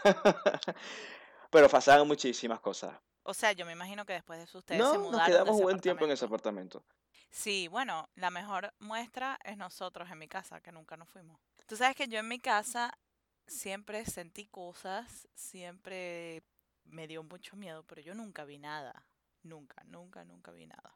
Pero 1.50 1.70
pasaban 1.70 2.06
muchísimas 2.08 2.60
cosas. 2.60 2.94
O 3.24 3.34
sea, 3.34 3.54
yo 3.54 3.66
me 3.66 3.72
imagino 3.72 4.06
que 4.06 4.14
después 4.14 4.40
de 4.40 4.46
eso 4.46 4.58
ustedes 4.58 4.82
se 4.82 4.84
No, 4.84 5.00
mudaron 5.00 5.20
nos 5.20 5.28
quedamos 5.28 5.56
ese 5.56 5.64
buen 5.64 5.80
tiempo 5.80 6.06
en 6.06 6.12
ese 6.12 6.26
apartamento. 6.26 6.84
Sí, 7.30 7.68
bueno, 7.68 8.10
la 8.16 8.32
mejor 8.32 8.74
muestra 8.80 9.40
es 9.44 9.58
nosotros 9.58 10.10
en 10.12 10.18
mi 10.18 10.28
casa, 10.28 10.62
que 10.62 10.72
nunca 10.72 10.98
nos 10.98 11.10
fuimos. 11.10 11.40
Tú 11.68 11.76
sabes 11.76 11.96
que 11.96 12.08
yo 12.08 12.20
en 12.20 12.28
mi 12.28 12.40
casa 12.40 12.98
siempre 13.46 14.06
sentí 14.06 14.48
cosas, 14.48 15.28
siempre 15.36 16.44
me 16.86 17.08
dio 17.08 17.24
mucho 17.24 17.56
miedo, 17.56 17.84
pero 17.84 18.02
yo 18.02 18.14
nunca 18.16 18.46
vi 18.46 18.58
nada. 18.58 19.06
Nunca, 19.44 19.84
nunca, 19.86 20.26
nunca 20.26 20.52
vi 20.52 20.66
nada. 20.66 20.96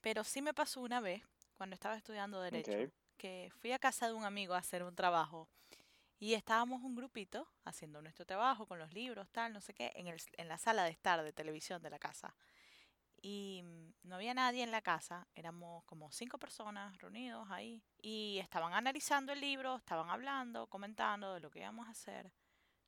Pero 0.00 0.24
sí 0.24 0.42
me 0.42 0.54
pasó 0.54 0.80
una 0.80 1.00
vez, 1.00 1.22
cuando 1.54 1.74
estaba 1.74 1.96
estudiando 1.96 2.40
Derecho, 2.40 2.92
que 3.16 3.50
fui 3.60 3.72
a 3.72 3.78
casa 3.78 4.08
de 4.08 4.14
un 4.14 4.24
amigo 4.24 4.54
a 4.54 4.58
hacer 4.58 4.82
un 4.82 4.94
trabajo 4.94 5.48
y 6.18 6.34
estábamos 6.34 6.82
un 6.82 6.94
grupito 6.94 7.48
haciendo 7.64 8.02
nuestro 8.02 8.24
trabajo 8.24 8.66
con 8.66 8.78
los 8.78 8.92
libros, 8.92 9.28
tal, 9.30 9.52
no 9.52 9.60
sé 9.60 9.74
qué, 9.74 9.92
en, 9.94 10.06
el, 10.08 10.20
en 10.36 10.48
la 10.48 10.58
sala 10.58 10.84
de 10.84 10.90
estar 10.90 11.22
de 11.22 11.32
televisión 11.32 11.82
de 11.82 11.90
la 11.90 11.98
casa. 11.98 12.34
Y 13.22 13.62
mm, 13.62 14.08
no 14.08 14.16
había 14.16 14.34
nadie 14.34 14.64
en 14.64 14.72
la 14.72 14.82
casa, 14.82 15.28
éramos 15.34 15.84
como 15.84 16.10
cinco 16.10 16.38
personas 16.38 16.98
reunidos 16.98 17.48
ahí 17.50 17.80
y 18.02 18.38
estaban 18.40 18.74
analizando 18.74 19.32
el 19.32 19.40
libro, 19.40 19.76
estaban 19.76 20.10
hablando, 20.10 20.66
comentando 20.66 21.32
de 21.34 21.40
lo 21.40 21.48
que 21.50 21.60
íbamos 21.60 21.86
a 21.86 21.92
hacer. 21.92 22.32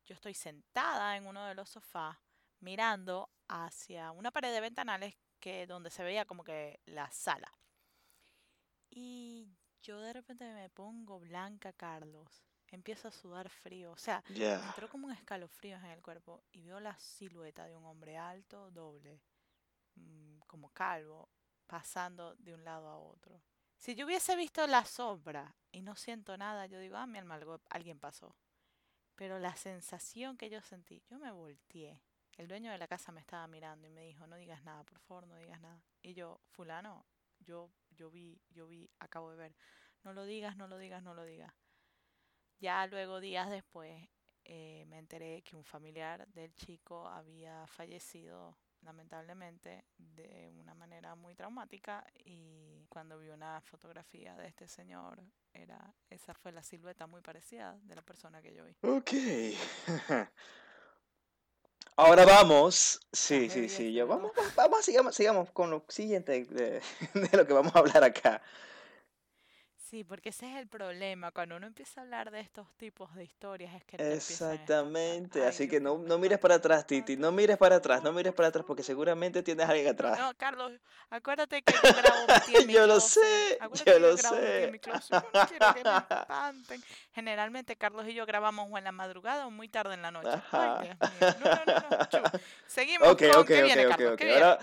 Yo 0.04 0.14
estoy 0.14 0.34
sentada 0.34 1.16
en 1.16 1.26
uno 1.26 1.46
de 1.46 1.54
los 1.54 1.70
sofás 1.70 2.18
mirando 2.58 3.30
hacia 3.46 4.10
una 4.10 4.32
pared 4.32 4.52
de 4.52 4.60
ventanales 4.60 5.14
que 5.38 5.66
donde 5.66 5.90
se 5.90 6.02
veía 6.02 6.24
como 6.24 6.42
que 6.42 6.80
la 6.86 7.08
sala. 7.12 7.52
Y 8.90 9.48
yo 9.82 10.00
de 10.00 10.12
repente 10.14 10.52
me 10.52 10.68
pongo 10.70 11.20
blanca, 11.20 11.72
Carlos. 11.72 12.42
Empiezo 12.68 13.08
a 13.08 13.12
sudar 13.12 13.48
frío. 13.50 13.92
O 13.92 13.96
sea, 13.96 14.24
me 14.28 14.52
entró 14.52 14.88
como 14.88 15.06
un 15.06 15.12
escalofrío 15.12 15.76
en 15.76 15.84
el 15.84 16.02
cuerpo 16.02 16.42
y 16.50 16.62
veo 16.62 16.80
la 16.80 16.98
silueta 16.98 17.66
de 17.66 17.74
un 17.76 17.84
hombre 17.84 18.16
alto, 18.16 18.70
doble, 18.70 19.20
mm, 19.94 20.40
como 20.46 20.70
calvo, 20.70 21.30
pasando 21.66 22.34
de 22.36 22.54
un 22.54 22.64
lado 22.64 22.88
a 22.88 22.98
otro. 22.98 23.42
Si 23.78 23.94
yo 23.94 24.06
hubiese 24.06 24.36
visto 24.36 24.66
la 24.66 24.84
sombra 24.84 25.54
y 25.70 25.82
no 25.82 25.94
siento 25.96 26.36
nada, 26.36 26.66
yo 26.66 26.78
digo, 26.78 26.96
ah, 26.96 27.06
mi 27.06 27.18
alma, 27.18 27.38
alguien 27.70 27.98
pasó. 27.98 28.36
Pero 29.14 29.38
la 29.38 29.54
sensación 29.56 30.36
que 30.36 30.50
yo 30.50 30.60
sentí, 30.62 31.02
yo 31.10 31.18
me 31.18 31.30
volteé. 31.30 32.00
El 32.36 32.48
dueño 32.48 32.72
de 32.72 32.78
la 32.78 32.88
casa 32.88 33.12
me 33.12 33.20
estaba 33.20 33.46
mirando 33.46 33.86
y 33.86 33.90
me 33.90 34.02
dijo, 34.02 34.26
no 34.26 34.36
digas 34.36 34.64
nada, 34.64 34.82
por 34.84 34.98
favor, 35.00 35.26
no 35.26 35.36
digas 35.36 35.60
nada. 35.60 35.84
Y 36.02 36.14
yo, 36.14 36.40
fulano, 36.48 37.06
yo, 37.38 37.70
yo 37.90 38.10
vi, 38.10 38.40
yo 38.50 38.66
vi, 38.66 38.90
acabo 38.98 39.30
de 39.30 39.36
ver. 39.36 39.56
No 40.02 40.12
lo 40.12 40.24
digas, 40.24 40.56
no 40.56 40.66
lo 40.66 40.78
digas, 40.78 41.02
no 41.02 41.14
lo 41.14 41.24
digas. 41.24 41.54
Ya 42.58 42.86
luego, 42.86 43.20
días 43.20 43.50
después, 43.50 44.08
eh, 44.44 44.84
me 44.86 44.98
enteré 44.98 45.42
que 45.42 45.56
un 45.56 45.64
familiar 45.64 46.26
del 46.28 46.54
chico 46.54 47.06
había 47.06 47.66
fallecido 47.66 48.58
lamentablemente 48.84 49.84
de 49.98 50.52
una 50.60 50.74
manera 50.74 51.14
muy 51.14 51.34
traumática 51.34 52.06
y 52.24 52.84
cuando 52.88 53.18
vi 53.18 53.30
una 53.30 53.60
fotografía 53.62 54.34
de 54.36 54.46
este 54.46 54.68
señor 54.68 55.22
era 55.52 55.94
esa 56.10 56.34
fue 56.34 56.52
la 56.52 56.62
silueta 56.62 57.06
muy 57.06 57.20
parecida 57.20 57.78
de 57.82 57.94
la 57.94 58.02
persona 58.02 58.42
que 58.42 58.54
yo 58.54 58.64
vi. 58.64 58.76
Ok. 58.82 59.10
Ahora 61.96 62.24
vamos. 62.24 63.00
Sí, 63.12 63.48
sí, 63.48 63.68
sí. 63.68 63.92
10 63.92 63.94
Yo, 63.94 64.06
minutos. 64.06 64.32
vamos, 64.34 64.54
vamos, 64.56 64.84
sigamos, 64.84 65.14
sigamos 65.14 65.50
con 65.52 65.70
lo 65.70 65.84
siguiente 65.88 66.44
de, 66.44 66.82
de 67.14 67.36
lo 67.36 67.46
que 67.46 67.52
vamos 67.52 67.74
a 67.74 67.78
hablar 67.78 68.02
acá. 68.02 68.42
Sí, 69.94 70.02
porque 70.02 70.30
ese 70.30 70.50
es 70.50 70.56
el 70.56 70.66
problema. 70.66 71.30
Cuando 71.30 71.54
uno 71.54 71.68
empieza 71.68 72.00
a 72.00 72.02
hablar 72.02 72.32
de 72.32 72.40
estos 72.40 72.66
tipos 72.78 73.14
de 73.14 73.22
historias 73.22 73.72
es 73.76 73.84
que 73.84 73.96
te 73.96 74.02
empiezan 74.02 74.50
a. 74.50 74.54
Exactamente. 74.54 75.40
Ay, 75.40 75.48
Así 75.50 75.68
que 75.68 75.78
no, 75.80 75.98
no 75.98 76.18
mires 76.18 76.40
para 76.40 76.56
atrás, 76.56 76.84
Titi. 76.84 77.16
No 77.16 77.30
mires 77.30 77.56
para 77.58 77.76
atrás, 77.76 78.02
no 78.02 78.12
mires 78.12 78.32
para 78.32 78.48
atrás, 78.48 78.64
porque 78.66 78.82
seguramente 78.82 79.44
tienes 79.44 79.64
a 79.64 79.70
alguien 79.70 79.86
atrás. 79.86 80.18
No, 80.18 80.34
Carlos, 80.36 80.72
acuérdate 81.10 81.62
que 81.62 81.72
yo 81.74 81.94
grabo 81.94 82.26
metida 82.26 82.58
en 82.58 82.66
mi 82.66 82.72
Yo 82.72 82.88
lo 82.88 82.98
sé, 82.98 83.56
Acuérdate 83.60 83.92
yo 83.92 83.98
lo 84.00 84.16
sé. 84.16 84.70
mi. 84.72 84.80
Yo 84.80 85.20
no 85.22 85.46
quiero 85.46 85.74
que 85.74 85.84
me 85.84 85.90
espanten. 86.10 86.82
Generalmente 87.12 87.76
Carlos 87.76 88.08
y 88.08 88.14
yo 88.14 88.26
grabamos 88.26 88.68
o 88.72 88.76
en 88.76 88.82
la 88.82 88.90
madrugada 88.90 89.46
o 89.46 89.52
muy 89.52 89.68
tarde 89.68 89.94
en 89.94 90.02
la 90.02 90.10
noche. 90.10 90.42
Ay. 90.50 90.88
Dios 90.88 90.98
mío. 90.98 91.20
No, 91.38 91.54
no, 91.54 91.64
no, 91.66 91.98
no. 92.20 92.30
Seguimos 92.66 93.06
Ok, 93.10 93.22
con 93.30 93.30
ok, 93.42 93.46
qué 93.46 93.60
ok, 93.60 93.62
viene, 93.62 93.86
ok, 93.86 93.90
Carlos, 93.90 94.16
qué 94.16 94.24
viene. 94.24 94.40
Ahora, 94.42 94.58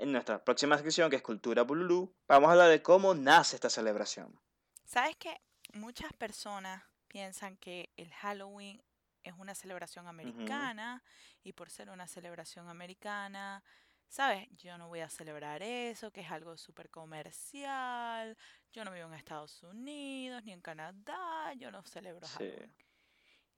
en 0.00 0.12
nuestra 0.12 0.42
próxima 0.42 0.78
sección, 0.78 1.10
que 1.10 1.16
es 1.16 1.22
Cultura 1.22 1.62
Bululú, 1.62 2.12
vamos 2.26 2.48
a 2.48 2.52
hablar 2.52 2.70
de 2.70 2.82
cómo 2.82 3.14
nace 3.14 3.56
esta 3.56 3.68
celebración. 3.68 4.38
¿Sabes 4.84 5.16
qué? 5.16 5.40
Muchas 5.74 6.12
personas 6.14 6.82
piensan 7.06 7.56
que 7.58 7.90
el 7.96 8.10
Halloween 8.14 8.82
es 9.22 9.34
una 9.38 9.54
celebración 9.54 10.06
americana 10.08 11.02
y 11.42 11.52
por 11.52 11.70
ser 11.70 11.90
una 11.90 12.06
celebración 12.06 12.68
americana, 12.68 13.62
¿sabes? 14.08 14.48
Yo 14.56 14.78
no 14.78 14.88
voy 14.88 15.00
a 15.00 15.08
celebrar 15.10 15.62
eso, 15.62 16.10
que 16.10 16.22
es 16.22 16.30
algo 16.30 16.56
súper 16.56 16.88
comercial. 16.88 18.36
Yo 18.72 18.84
no 18.84 18.92
vivo 18.92 19.06
en 19.08 19.14
Estados 19.14 19.62
Unidos 19.62 20.42
ni 20.44 20.52
en 20.52 20.62
Canadá, 20.62 21.52
yo 21.54 21.70
no 21.70 21.82
celebro 21.82 22.26
Sí. 22.26 22.38
Halloween. 22.38 22.72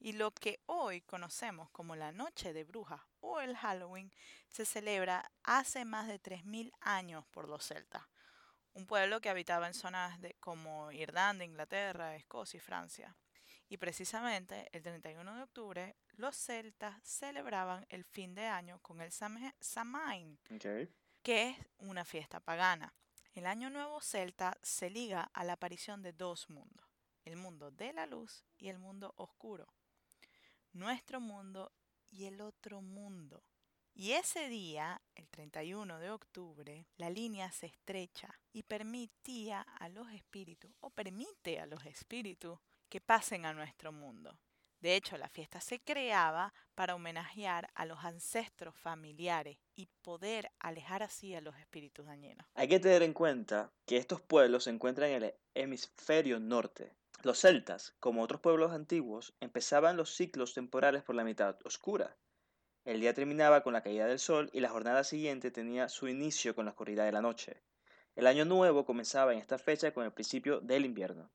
Y 0.05 0.15
lo 0.15 0.33
que 0.33 0.61
hoy 0.67 1.01
conocemos 1.03 1.71
como 1.71 1.95
la 1.95 2.11
Noche 2.11 2.53
de 2.53 2.65
Brujas 2.65 3.01
o 3.21 3.41
el 3.41 3.57
Halloween 3.57 4.13
se 4.49 4.65
celebra 4.65 5.31
hace 5.45 5.85
más 5.85 6.09
de 6.09 6.21
3.000 6.21 6.73
años 6.81 7.25
por 7.29 7.49
los 7.49 7.65
celtas, 7.65 8.03
un 8.75 8.85
pueblo 8.87 9.21
que 9.21 9.29
habitaba 9.31 9.69
en 9.69 9.75
zonas 9.75 10.21
de, 10.21 10.35
como 10.41 10.91
Irlanda, 10.91 11.45
Inglaterra, 11.45 12.17
Escocia 12.17 12.57
y 12.59 12.61
Francia. 12.61 13.17
Y 13.69 13.77
precisamente 13.77 14.69
el 14.73 14.83
31 14.83 15.37
de 15.37 15.43
octubre 15.45 15.97
los 16.17 16.37
celtas 16.37 16.97
celebraban 17.05 17.87
el 17.89 18.05
fin 18.05 18.35
de 18.35 18.47
año 18.49 18.81
con 18.81 19.01
el 19.01 19.13
Same- 19.13 19.55
Samhain, 19.61 20.37
Ok. 20.53 20.91
que 21.23 21.51
es 21.51 21.57
una 21.79 22.05
fiesta 22.05 22.41
pagana. 22.41 22.93
El 23.35 23.47
año 23.47 23.71
nuevo 23.71 24.01
celta 24.01 24.59
se 24.63 24.91
liga 24.91 25.31
a 25.33 25.45
la 25.45 25.53
aparición 25.55 26.03
de 26.03 26.13
dos 26.13 26.51
mundos, 26.51 26.87
el 27.25 27.37
mundo 27.37 27.71
de 27.71 27.93
la 27.93 28.05
luz 28.07 28.45
y 28.59 28.69
el 28.69 28.79
mundo 28.81 29.15
oscuro, 29.17 29.73
nuestro 30.73 31.21
mundo 31.21 31.73
y 32.11 32.25
el 32.25 32.41
otro 32.41 32.81
mundo. 32.81 33.43
Y 33.95 34.13
ese 34.13 34.49
día, 34.49 35.03
el 35.15 35.29
31 35.29 35.99
de 35.99 36.11
octubre, 36.11 36.87
la 36.97 37.11
línea 37.11 37.53
se 37.53 37.67
estrecha 37.67 38.29
y 38.53 38.63
permitía 38.63 39.61
a 39.61 39.89
los 39.89 40.11
espíritus, 40.13 40.71
o 40.81 40.91
permite 40.91 41.61
a 41.61 41.67
los 41.67 41.85
espíritus, 41.85 42.59
que 42.89 43.01
pasen 43.01 43.45
a 43.45 43.53
nuestro 43.53 43.93
mundo. 43.93 44.39
De 44.83 44.97
hecho, 44.97 45.17
la 45.17 45.29
fiesta 45.29 45.61
se 45.61 45.79
creaba 45.81 46.53
para 46.75 46.97
homenajear 46.97 47.71
a 47.75 47.87
los 47.87 48.05
ancestros 48.05 48.75
familiares 48.75 49.57
y 49.77 49.87
poder 50.03 50.51
alejar 50.59 51.05
así 51.05 51.35
a 51.37 51.41
los 51.41 51.57
espíritus 51.57 52.05
dañinos. 52.05 52.47
Hay 52.55 52.67
que 52.67 52.81
tener 52.81 53.03
en 53.03 53.13
cuenta 53.13 53.73
que 53.87 53.97
estos 53.97 54.21
pueblos 54.21 54.65
se 54.65 54.71
encuentran 54.71 55.11
en 55.11 55.23
el 55.23 55.35
hemisferio 55.55 56.41
norte. 56.41 56.93
Los 57.25 57.39
celtas, 57.39 57.95
como 58.01 58.21
otros 58.23 58.41
pueblos 58.41 58.73
antiguos, 58.73 59.33
empezaban 59.39 59.97
los 59.97 60.13
ciclos 60.13 60.55
temporales 60.55 61.05
por 61.05 61.15
la 61.15 61.23
mitad 61.23 61.57
oscura. 61.65 62.17
El 62.85 63.01
día 63.01 63.15
terminaba 63.15 63.63
con 63.63 63.73
la 63.73 63.83
caída 63.85 64.07
del 64.07 64.19
sol 64.19 64.51
y 64.53 64.59
la 64.59 64.71
jornada 64.71 65.05
siguiente 65.05 65.53
tenía 65.53 65.89
su 65.89 66.09
inicio 66.09 66.57
con 66.57 66.65
la 66.65 66.73
oscuridad 66.73 67.05
de 67.05 67.13
la 67.13 67.23
noche. 67.23 67.63
El 68.17 68.27
año 68.27 68.45
nuevo 68.45 68.85
comenzaba 68.85 69.33
en 69.33 69.39
esta 69.39 69.57
fecha 69.57 69.95
con 69.95 70.05
el 70.05 70.13
principio 70.13 70.59
del 70.61 70.85
invierno. 70.85 71.31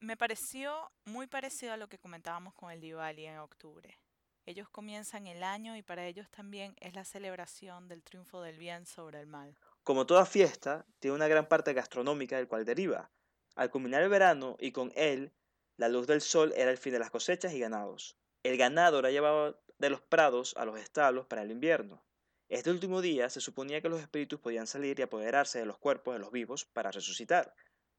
Me 0.00 0.18
pareció 0.18 0.90
muy 1.06 1.26
parecido 1.26 1.72
a 1.72 1.78
lo 1.78 1.88
que 1.88 1.98
comentábamos 1.98 2.52
con 2.52 2.70
el 2.70 2.82
Diwali 2.82 3.24
en 3.24 3.38
octubre. 3.38 3.98
Ellos 4.44 4.68
comienzan 4.68 5.26
el 5.26 5.42
año 5.42 5.76
y 5.76 5.82
para 5.82 6.06
ellos 6.06 6.28
también 6.30 6.76
es 6.78 6.94
la 6.94 7.06
celebración 7.06 7.88
del 7.88 8.02
triunfo 8.02 8.42
del 8.42 8.58
bien 8.58 8.84
sobre 8.84 9.18
el 9.20 9.26
mal. 9.26 9.56
Como 9.82 10.04
toda 10.04 10.26
fiesta, 10.26 10.84
tiene 10.98 11.14
una 11.14 11.28
gran 11.28 11.48
parte 11.48 11.72
gastronómica 11.72 12.36
del 12.36 12.48
cual 12.48 12.66
deriva. 12.66 13.10
Al 13.54 13.70
culminar 13.70 14.02
el 14.02 14.08
verano 14.08 14.56
y 14.60 14.72
con 14.72 14.92
él, 14.94 15.32
la 15.76 15.88
luz 15.88 16.06
del 16.06 16.20
sol 16.20 16.52
era 16.56 16.70
el 16.70 16.78
fin 16.78 16.92
de 16.92 16.98
las 16.98 17.10
cosechas 17.10 17.52
y 17.52 17.58
ganados. 17.58 18.16
El 18.42 18.56
ganado 18.56 18.98
era 18.98 19.10
llevado 19.10 19.60
de 19.78 19.90
los 19.90 20.00
prados 20.00 20.54
a 20.56 20.64
los 20.64 20.78
establos 20.78 21.26
para 21.26 21.42
el 21.42 21.50
invierno. 21.50 22.04
Este 22.48 22.70
último 22.70 23.00
día 23.00 23.30
se 23.30 23.40
suponía 23.40 23.80
que 23.80 23.88
los 23.88 24.00
espíritus 24.00 24.40
podían 24.40 24.66
salir 24.66 24.98
y 24.98 25.02
apoderarse 25.02 25.58
de 25.58 25.66
los 25.66 25.78
cuerpos 25.78 26.14
de 26.14 26.20
los 26.20 26.32
vivos 26.32 26.64
para 26.64 26.90
resucitar. 26.90 27.54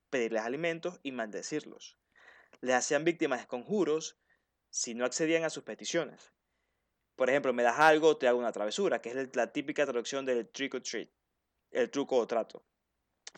pedirles 0.09 0.43
alimentos 0.43 0.99
y 1.01 1.11
maldecirlos. 1.11 1.97
Les 2.61 2.75
hacían 2.75 3.03
víctimas 3.03 3.41
de 3.41 3.47
conjuros 3.47 4.19
si 4.69 4.93
no 4.93 5.05
accedían 5.05 5.43
a 5.43 5.49
sus 5.49 5.63
peticiones. 5.63 6.33
Por 7.15 7.29
ejemplo, 7.29 7.51
me 7.51 7.63
das 7.63 7.79
algo, 7.79 8.17
te 8.17 8.27
hago 8.27 8.37
una 8.37 8.51
travesura, 8.51 9.01
que 9.01 9.09
es 9.09 9.35
la 9.35 9.51
típica 9.51 9.85
traducción 9.85 10.23
del 10.25 10.47
trick 10.49 10.75
or 10.75 10.81
treat, 10.81 11.09
el 11.71 11.89
truco 11.89 12.17
o 12.17 12.27
trato. 12.27 12.63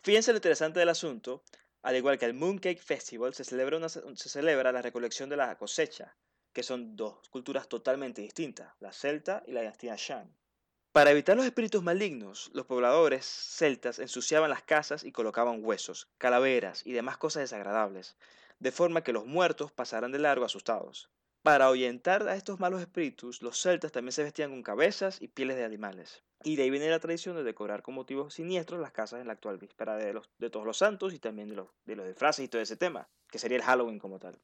Fíjense 0.03 0.31
lo 0.31 0.37
interesante 0.37 0.79
del 0.79 0.89
asunto, 0.89 1.43
al 1.85 1.95
igual 1.95 2.17
que 2.17 2.25
el 2.25 2.33
Mooncake 2.33 2.81
Festival, 2.81 3.35
se 3.35 3.43
celebra, 3.43 3.87
se 3.87 4.29
celebra 4.29 4.71
la 4.71 4.81
recolección 4.81 5.29
de 5.29 5.37
la 5.37 5.55
cosecha, 5.55 6.17
que 6.51 6.63
son 6.63 6.95
dos 6.95 7.29
culturas 7.29 7.69
totalmente 7.69 8.23
distintas, 8.23 8.73
la 8.79 8.91
celta 8.91 9.43
y 9.45 9.51
la 9.51 9.61
dinastía 9.61 9.95
Shan. 9.95 10.35
Para 10.91 11.11
evitar 11.11 11.37
los 11.37 11.45
espíritus 11.45 11.83
malignos, 11.83 12.49
los 12.55 12.65
pobladores 12.65 13.23
celtas 13.23 13.99
ensuciaban 13.99 14.49
las 14.49 14.63
casas 14.63 15.03
y 15.03 15.11
colocaban 15.11 15.63
huesos, 15.63 16.09
calaveras 16.17 16.81
y 16.87 16.93
demás 16.93 17.17
cosas 17.17 17.43
desagradables, 17.43 18.17
de 18.57 18.71
forma 18.71 19.03
que 19.03 19.13
los 19.13 19.27
muertos 19.27 19.71
pasaran 19.71 20.11
de 20.11 20.17
largo 20.17 20.45
asustados. 20.45 21.11
Para 21.45 21.65
ahuyentar 21.65 22.27
a 22.27 22.35
estos 22.35 22.59
malos 22.59 22.81
espíritus, 22.81 23.43
los 23.43 23.61
celtas 23.61 23.91
también 23.91 24.13
se 24.13 24.23
vestían 24.23 24.49
con 24.49 24.63
cabezas 24.63 25.21
y 25.21 25.27
pieles 25.27 25.55
de 25.57 25.63
animales. 25.63 26.23
Y 26.43 26.55
de 26.55 26.63
ahí 26.63 26.71
viene 26.71 26.89
la 26.89 26.99
tradición 26.99 27.35
de 27.35 27.43
decorar 27.43 27.83
con 27.83 27.93
motivos 27.93 28.33
siniestros 28.33 28.81
las 28.81 28.91
casas 28.91 29.21
en 29.21 29.27
la 29.27 29.33
actual 29.33 29.59
víspera 29.59 29.95
de, 29.95 30.49
todos 30.49 30.65
los 30.65 30.79
santos 30.79 31.13
y 31.13 31.19
también 31.19 31.49
de 31.49 31.57
los, 31.57 31.69
de 31.85 31.95
los 31.95 32.07
disfraces 32.07 32.45
y 32.45 32.47
todo 32.47 32.63
ese 32.63 32.77
tema, 32.77 33.07
que 33.29 33.37
sería 33.37 33.57
el 33.57 33.63
Halloween 33.63 33.99
como 33.99 34.17
tal. 34.17 34.41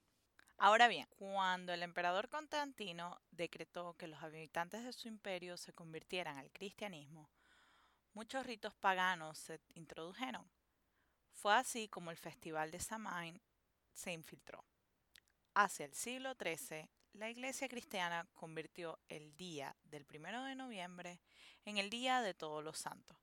Ahora 0.60 0.88
bien, 0.88 1.08
cuando 1.18 1.74
el 1.74 1.82
emperador 1.82 2.30
Constantino 2.30 3.20
decretó 3.32 3.98
que 3.98 4.06
los 4.06 4.22
habitantes 4.22 4.84
de 4.84 4.94
su 4.94 5.08
imperio 5.08 5.58
se 5.58 5.74
convirtieran 5.74 6.38
al 6.38 6.52
cristianismo, 6.52 7.32
muchos 8.14 8.46
ritos 8.46 8.76
paganos 8.76 9.40
se 9.40 9.60
introdujeron. 9.74 10.48
Fue 11.32 11.56
así 11.56 11.88
como 11.88 12.12
el 12.12 12.18
festival 12.18 12.70
de 12.70 12.80
Samain 12.80 13.42
se 13.92 14.14
infiltró. 14.14 14.64
Hacia 15.54 15.86
el 15.86 15.94
siglo 15.94 16.36
XIII, 16.36 16.90
la 17.14 17.30
Iglesia 17.30 17.68
cristiana 17.68 18.28
convirtió 18.34 19.00
el 19.10 19.36
día 19.36 19.76
del 19.84 20.06
primero 20.06 20.44
de 20.44 20.56
noviembre 20.56 21.20
en 21.66 21.78
el 21.78 21.90
Día 21.90 22.22
de 22.22 22.34
Todos 22.34 22.64
los 22.64 22.78
Santos, 22.78 23.18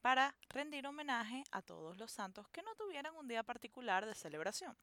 para 0.00 0.36
rendir 0.48 0.86
homenaje 0.86 1.44
a 1.50 1.62
todos 1.62 1.96
los 1.96 2.12
santos 2.12 2.48
que 2.50 2.62
no 2.62 2.74
tuvieran 2.76 3.16
un 3.16 3.26
día 3.26 3.42
particular 3.42 4.06
de 4.06 4.14
celebración 4.14 4.76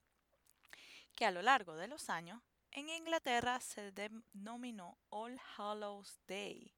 que 1.15 1.25
a 1.25 1.31
lo 1.31 1.41
largo 1.41 1.75
de 1.75 1.87
los 1.87 2.09
años 2.09 2.41
en 2.71 2.89
Inglaterra 2.89 3.59
se 3.59 3.91
denominó 3.91 4.97
All 5.09 5.39
Hallows 5.57 6.19
Day 6.27 6.73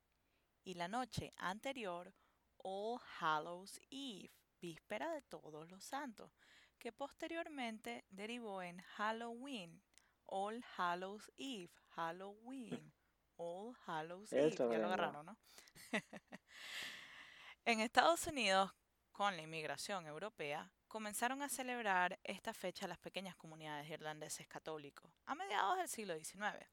y 0.63 0.73
la 0.73 0.87
noche 0.87 1.33
anterior 1.37 2.13
All 2.57 2.99
Hallows 3.19 3.79
Eve, 3.91 4.31
víspera 4.59 5.11
de 5.11 5.21
todos 5.21 5.69
los 5.69 5.83
santos, 5.83 6.31
que 6.79 6.91
posteriormente 6.91 8.05
derivó 8.09 8.61
en 8.61 8.81
Halloween, 8.81 9.81
All 10.35 10.63
Hallows 10.77 11.31
Eve, 11.37 11.69
Halloween, 11.89 12.91
All 13.37 13.75
Hallows 13.85 14.33
Eve. 14.33 14.49
Ya 14.49 14.79
lo 14.79 14.87
agarraron, 14.87 15.27
¿no? 15.27 15.37
en 17.65 17.81
Estados 17.81 18.25
Unidos, 18.25 18.71
con 19.11 19.37
la 19.37 19.43
inmigración 19.43 20.07
europea, 20.07 20.71
comenzaron 20.87 21.43
a 21.43 21.49
celebrar 21.49 22.19
esta 22.23 22.51
fecha 22.51 22.87
las 22.87 22.97
pequeñas 22.97 23.35
comunidades 23.35 23.87
irlandeses 23.91 24.47
católicos 24.47 25.11
a 25.27 25.35
mediados 25.35 25.77
del 25.77 25.87
siglo 25.87 26.15
XIX. 26.15 26.65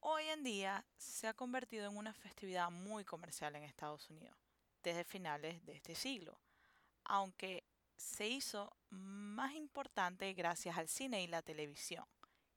Hoy 0.00 0.24
en 0.24 0.42
día 0.42 0.84
se 0.96 1.28
ha 1.28 1.34
convertido 1.34 1.88
en 1.88 1.96
una 1.96 2.12
festividad 2.12 2.68
muy 2.72 3.04
comercial 3.04 3.54
en 3.54 3.62
Estados 3.62 4.10
Unidos, 4.10 4.36
desde 4.82 5.04
finales 5.04 5.64
de 5.64 5.74
este 5.74 5.94
siglo, 5.94 6.36
aunque 7.04 7.62
se 7.94 8.26
hizo 8.26 8.76
más 8.90 9.54
importante 9.54 10.32
gracias 10.32 10.76
al 10.76 10.88
cine 10.88 11.22
y 11.22 11.28
la 11.28 11.42
televisión, 11.42 12.04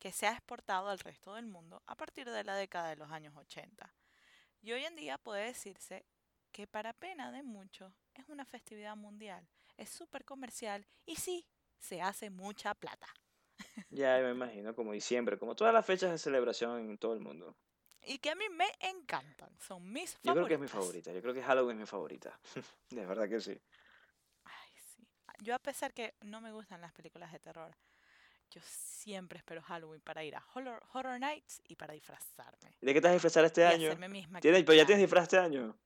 que 0.06 0.12
se 0.12 0.28
ha 0.28 0.34
exportado 0.34 0.90
al 0.90 1.00
resto 1.00 1.34
del 1.34 1.48
mundo 1.48 1.82
a 1.88 1.98
partir 1.98 2.30
de 2.30 2.44
la 2.44 2.56
década 2.56 2.90
de 2.90 2.96
los 2.96 3.10
años 3.10 3.36
80. 3.36 3.92
Y 4.62 4.72
hoy 4.72 4.86
en 4.86 4.96
día 4.96 5.18
puede 5.18 5.46
decirse 5.46 6.06
que 6.52 6.68
para 6.68 6.94
pena 6.94 7.32
de 7.32 7.42
muchos 7.42 7.92
es 8.14 8.30
una 8.30 8.46
festividad 8.46 8.96
mundial, 8.96 9.50
es 9.78 9.90
súper 9.90 10.24
comercial 10.24 10.86
y 11.08 11.16
sí, 11.16 11.48
se 11.80 12.04
hace 12.04 12.30
mucha 12.30 12.76
plata. 12.76 13.08
Ya 13.90 14.20
me 14.20 14.30
imagino, 14.30 14.76
como 14.76 14.92
diciembre, 14.92 15.40
como 15.40 15.56
todas 15.56 15.74
las 15.74 15.84
fechas 15.84 16.12
de 16.12 16.20
celebración 16.20 16.82
en 16.82 17.00
todo 17.00 17.16
el 17.16 17.20
mundo. 17.20 17.58
Y 18.04 18.20
que 18.20 18.30
a 18.30 18.36
mí 18.36 18.46
me 18.52 18.68
encantan, 18.82 19.60
son 19.60 19.92
mis 19.92 20.12
favoritas. 20.12 20.24
Yo 20.24 20.34
creo 20.36 20.48
que 20.48 20.54
es 20.54 20.60
mi 20.60 20.68
favorita, 20.68 21.14
yo 21.14 21.22
creo 21.24 21.34
que 21.34 21.42
Halloween 21.42 21.78
es 21.78 21.82
mi 21.82 21.88
favorita. 21.88 22.40
de 22.92 23.06
verdad 23.08 23.28
que 23.28 23.42
sí. 23.42 23.60
Ay, 24.44 24.70
sí. 24.86 25.08
Yo 25.42 25.56
a 25.56 25.60
pesar 25.60 25.96
que 25.96 26.14
no 26.22 26.42
me 26.42 26.52
gustan 26.52 26.80
las 26.80 26.94
películas 26.94 27.32
de 27.32 27.40
terror, 27.40 27.76
yo 28.56 28.62
siempre 28.64 29.38
espero 29.38 29.62
Halloween 29.62 30.00
para 30.02 30.24
ir 30.24 30.36
a 30.36 30.44
Horror, 30.54 31.20
Nights 31.20 31.62
y 31.68 31.76
para 31.76 31.94
disfrazarme. 31.94 32.78
¿De 32.80 32.94
qué 32.94 33.02
te 33.02 33.08
vas 33.08 33.12
a 33.12 33.14
disfrazar 33.14 33.44
este 33.44 33.66
año? 33.66 33.90
¿Tienes, 34.40 34.64
¿Pero 34.64 34.74
ya 34.74 34.86
tienes 34.86 35.00
disfraz 35.00 35.24
este 35.24 35.38
año? 35.38 35.78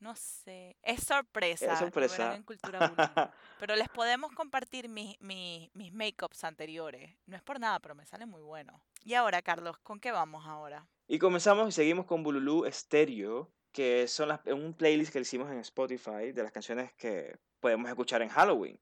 No 0.00 0.14
sé, 0.14 0.76
es 0.82 1.02
sorpresa. 1.02 1.72
Es 1.72 1.78
sorpresa. 1.78 2.34
En 2.34 2.44
cultura 2.44 2.94
pero 3.60 3.76
les 3.76 3.88
podemos 3.90 4.32
compartir 4.32 4.88
mis, 4.88 5.20
mis, 5.20 5.74
mis 5.74 5.92
make-ups 5.92 6.44
anteriores. 6.44 7.14
No 7.26 7.36
es 7.36 7.42
por 7.42 7.60
nada, 7.60 7.78
pero 7.80 7.94
me 7.94 8.06
sale 8.06 8.24
muy 8.24 8.40
bueno. 8.40 8.82
Y 9.04 9.14
ahora, 9.14 9.42
Carlos, 9.42 9.76
¿con 9.78 10.00
qué 10.00 10.10
vamos 10.10 10.46
ahora? 10.46 10.88
Y 11.08 11.18
comenzamos 11.18 11.68
y 11.68 11.72
seguimos 11.72 12.06
con 12.06 12.22
Bululú 12.22 12.64
Stereo, 12.70 13.52
que 13.72 14.08
son 14.08 14.28
las, 14.28 14.40
un 14.46 14.72
playlist 14.72 15.12
que 15.12 15.20
hicimos 15.20 15.50
en 15.50 15.58
Spotify 15.58 16.32
de 16.32 16.42
las 16.42 16.52
canciones 16.52 16.92
que 16.94 17.36
podemos 17.60 17.90
escuchar 17.90 18.22
en 18.22 18.28
Halloween. 18.30 18.80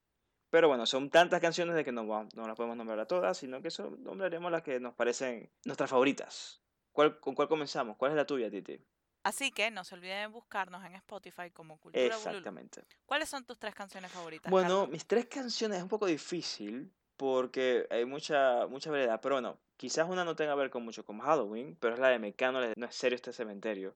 Pero 0.57 0.69
bueno, 0.69 0.87
son 0.87 1.11
tantas 1.11 1.39
canciones 1.39 1.77
de 1.77 1.85
que 1.85 1.93
no, 1.93 2.03
no 2.03 2.47
las 2.47 2.57
podemos 2.57 2.79
nombrar 2.79 2.99
a 2.99 3.05
todas, 3.05 3.37
sino 3.37 3.61
que 3.61 3.71
son, 3.71 4.03
nombraremos 4.03 4.51
las 4.51 4.63
que 4.63 4.81
nos 4.81 4.95
parecen 4.95 5.53
nuestras 5.67 5.91
favoritas. 5.91 6.63
¿Cuál, 6.93 7.21
¿Con 7.21 7.35
cuál 7.35 7.47
comenzamos? 7.47 7.99
¿Cuál 7.99 8.13
es 8.13 8.17
la 8.17 8.25
tuya, 8.25 8.51
Titi? 8.51 8.83
Así 9.23 9.53
que 9.53 9.71
no 9.71 9.85
se 9.85 9.97
olviden 9.97 10.21
de 10.21 10.27
buscarnos 10.29 10.83
en 10.87 10.95
Spotify 10.95 11.51
como 11.53 11.79
Cultura 11.79 12.07
Exactamente. 12.07 12.87
¿Cuáles 13.05 13.29
son 13.29 13.45
tus 13.45 13.59
tres 13.59 13.75
canciones 13.75 14.11
favoritas? 14.11 14.51
Bueno, 14.51 14.87
mis 14.87 15.07
tres 15.07 15.27
canciones 15.27 15.77
es 15.77 15.83
un 15.83 15.91
poco 15.91 16.07
difícil 16.07 16.91
porque 17.19 17.87
hay 17.91 18.07
mucha, 18.07 18.67
mucha 18.67 18.91
variedad, 18.91 19.21
pero 19.21 19.35
bueno, 19.35 19.59
quizás 19.77 20.09
una 20.09 20.25
no 20.25 20.37
tenga 20.37 20.53
que 20.53 20.59
ver 20.59 20.71
con 20.71 20.85
mucho 20.85 21.05
con 21.05 21.19
Halloween, 21.21 21.77
pero 21.81 21.95
es 21.95 22.01
la 22.01 22.09
de 22.09 22.19
Mecano, 22.19 22.61
no 22.77 22.87
es 22.87 22.95
serio 22.95 23.17
este 23.17 23.33
cementerio. 23.33 23.95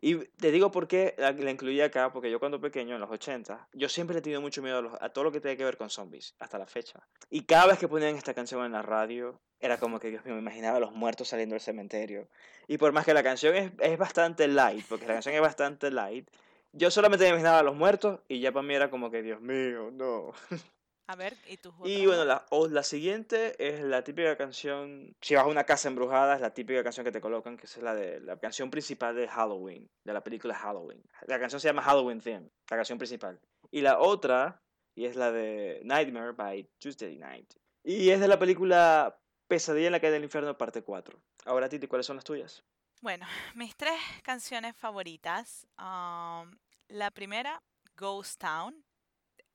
Y 0.00 0.16
te 0.16 0.50
digo 0.50 0.70
por 0.70 0.86
qué 0.86 1.14
la, 1.16 1.30
incluí 1.30 1.80
acá, 1.80 2.12
porque 2.12 2.30
yo 2.30 2.38
cuando 2.38 2.60
pequeño, 2.60 2.94
en 2.94 3.00
los 3.00 3.10
80, 3.10 3.68
yo 3.72 3.88
siempre 3.88 4.14
le 4.14 4.18
he 4.18 4.22
tenido 4.22 4.40
mucho 4.40 4.62
miedo 4.62 4.98
a, 5.00 5.06
a 5.06 5.08
todo 5.08 5.24
lo 5.24 5.32
que 5.32 5.40
tiene 5.40 5.56
que 5.56 5.64
ver 5.64 5.76
con 5.76 5.88
zombies, 5.88 6.34
hasta 6.38 6.58
la 6.58 6.66
fecha. 6.66 7.00
Y 7.30 7.42
cada 7.42 7.66
vez 7.66 7.78
que 7.78 7.88
ponían 7.88 8.14
esta 8.14 8.34
canción 8.34 8.64
en 8.64 8.72
la 8.72 8.82
radio, 8.82 9.40
era 9.58 9.78
como 9.78 9.98
que 9.98 10.10
Dios 10.10 10.24
mío, 10.24 10.34
me 10.34 10.40
imaginaba 10.40 10.76
a 10.76 10.80
los 10.80 10.92
muertos 10.92 11.28
saliendo 11.28 11.54
del 11.54 11.62
cementerio. 11.62 12.28
Y 12.68 12.78
por 12.78 12.92
más 12.92 13.04
que 13.04 13.14
la 13.14 13.22
canción 13.22 13.54
es, 13.56 13.72
es 13.80 13.98
bastante 13.98 14.48
light, 14.48 14.84
porque 14.88 15.06
la 15.06 15.14
canción 15.14 15.34
es 15.34 15.40
bastante 15.40 15.90
light, 15.90 16.28
yo 16.72 16.90
solamente 16.90 17.24
me 17.24 17.30
imaginaba 17.30 17.60
a 17.60 17.62
los 17.62 17.74
muertos 17.74 18.20
y 18.28 18.40
ya 18.40 18.52
para 18.52 18.66
mí 18.66 18.74
era 18.74 18.90
como 18.90 19.10
que 19.10 19.22
Dios 19.22 19.40
mío, 19.40 19.90
no. 19.92 20.32
A 21.08 21.14
ver, 21.14 21.36
¿y 21.46 21.56
tú 21.56 21.72
Y 21.84 22.04
bueno, 22.06 22.24
la, 22.24 22.46
la 22.70 22.82
siguiente 22.82 23.54
es 23.64 23.80
la 23.80 24.02
típica 24.02 24.36
canción, 24.36 25.14
si 25.20 25.36
vas 25.36 25.44
a 25.44 25.48
una 25.48 25.64
casa 25.64 25.88
embrujada, 25.88 26.34
es 26.34 26.40
la 26.40 26.52
típica 26.52 26.82
canción 26.82 27.04
que 27.04 27.12
te 27.12 27.20
colocan, 27.20 27.56
que 27.56 27.66
es 27.66 27.76
la 27.78 27.94
de 27.94 28.20
la 28.20 28.38
canción 28.38 28.70
principal 28.70 29.14
de 29.14 29.28
Halloween, 29.28 29.88
de 30.02 30.12
la 30.12 30.24
película 30.24 30.54
Halloween. 30.54 31.02
La 31.26 31.38
canción 31.38 31.60
se 31.60 31.68
llama 31.68 31.82
Halloween 31.82 32.20
Theme, 32.20 32.50
la 32.70 32.76
canción 32.76 32.98
principal. 32.98 33.40
Y 33.70 33.82
la 33.82 34.00
otra, 34.00 34.62
y 34.96 35.04
es 35.04 35.14
la 35.14 35.30
de 35.30 35.80
Nightmare 35.84 36.32
by 36.32 36.68
Tuesday 36.78 37.16
Night. 37.16 37.54
Y 37.84 38.10
es 38.10 38.18
de 38.18 38.26
la 38.26 38.38
película 38.38 39.16
Pesadilla 39.46 39.86
en 39.86 39.92
la 39.92 40.00
calle 40.00 40.14
del 40.14 40.24
infierno, 40.24 40.58
parte 40.58 40.82
4. 40.82 41.22
Ahora, 41.44 41.68
Titi, 41.68 41.86
¿cuáles 41.86 42.06
son 42.06 42.16
las 42.16 42.24
tuyas? 42.24 42.64
Bueno, 43.00 43.26
mis 43.54 43.76
tres 43.76 44.00
canciones 44.24 44.74
favoritas. 44.76 45.66
Um, 45.78 46.58
la 46.88 47.10
primera, 47.12 47.62
Ghost 47.96 48.40
Town, 48.40 48.84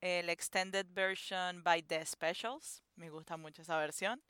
el 0.02 0.28
extended 0.28 0.86
version 0.92 1.62
by 1.62 1.80
The 1.80 2.04
Specials. 2.04 2.82
Me 2.96 3.08
gusta 3.08 3.36
mucho 3.36 3.62
esa 3.62 3.78
versión. 3.78 4.20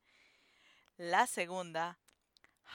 La 0.98 1.26
segunda, 1.26 1.98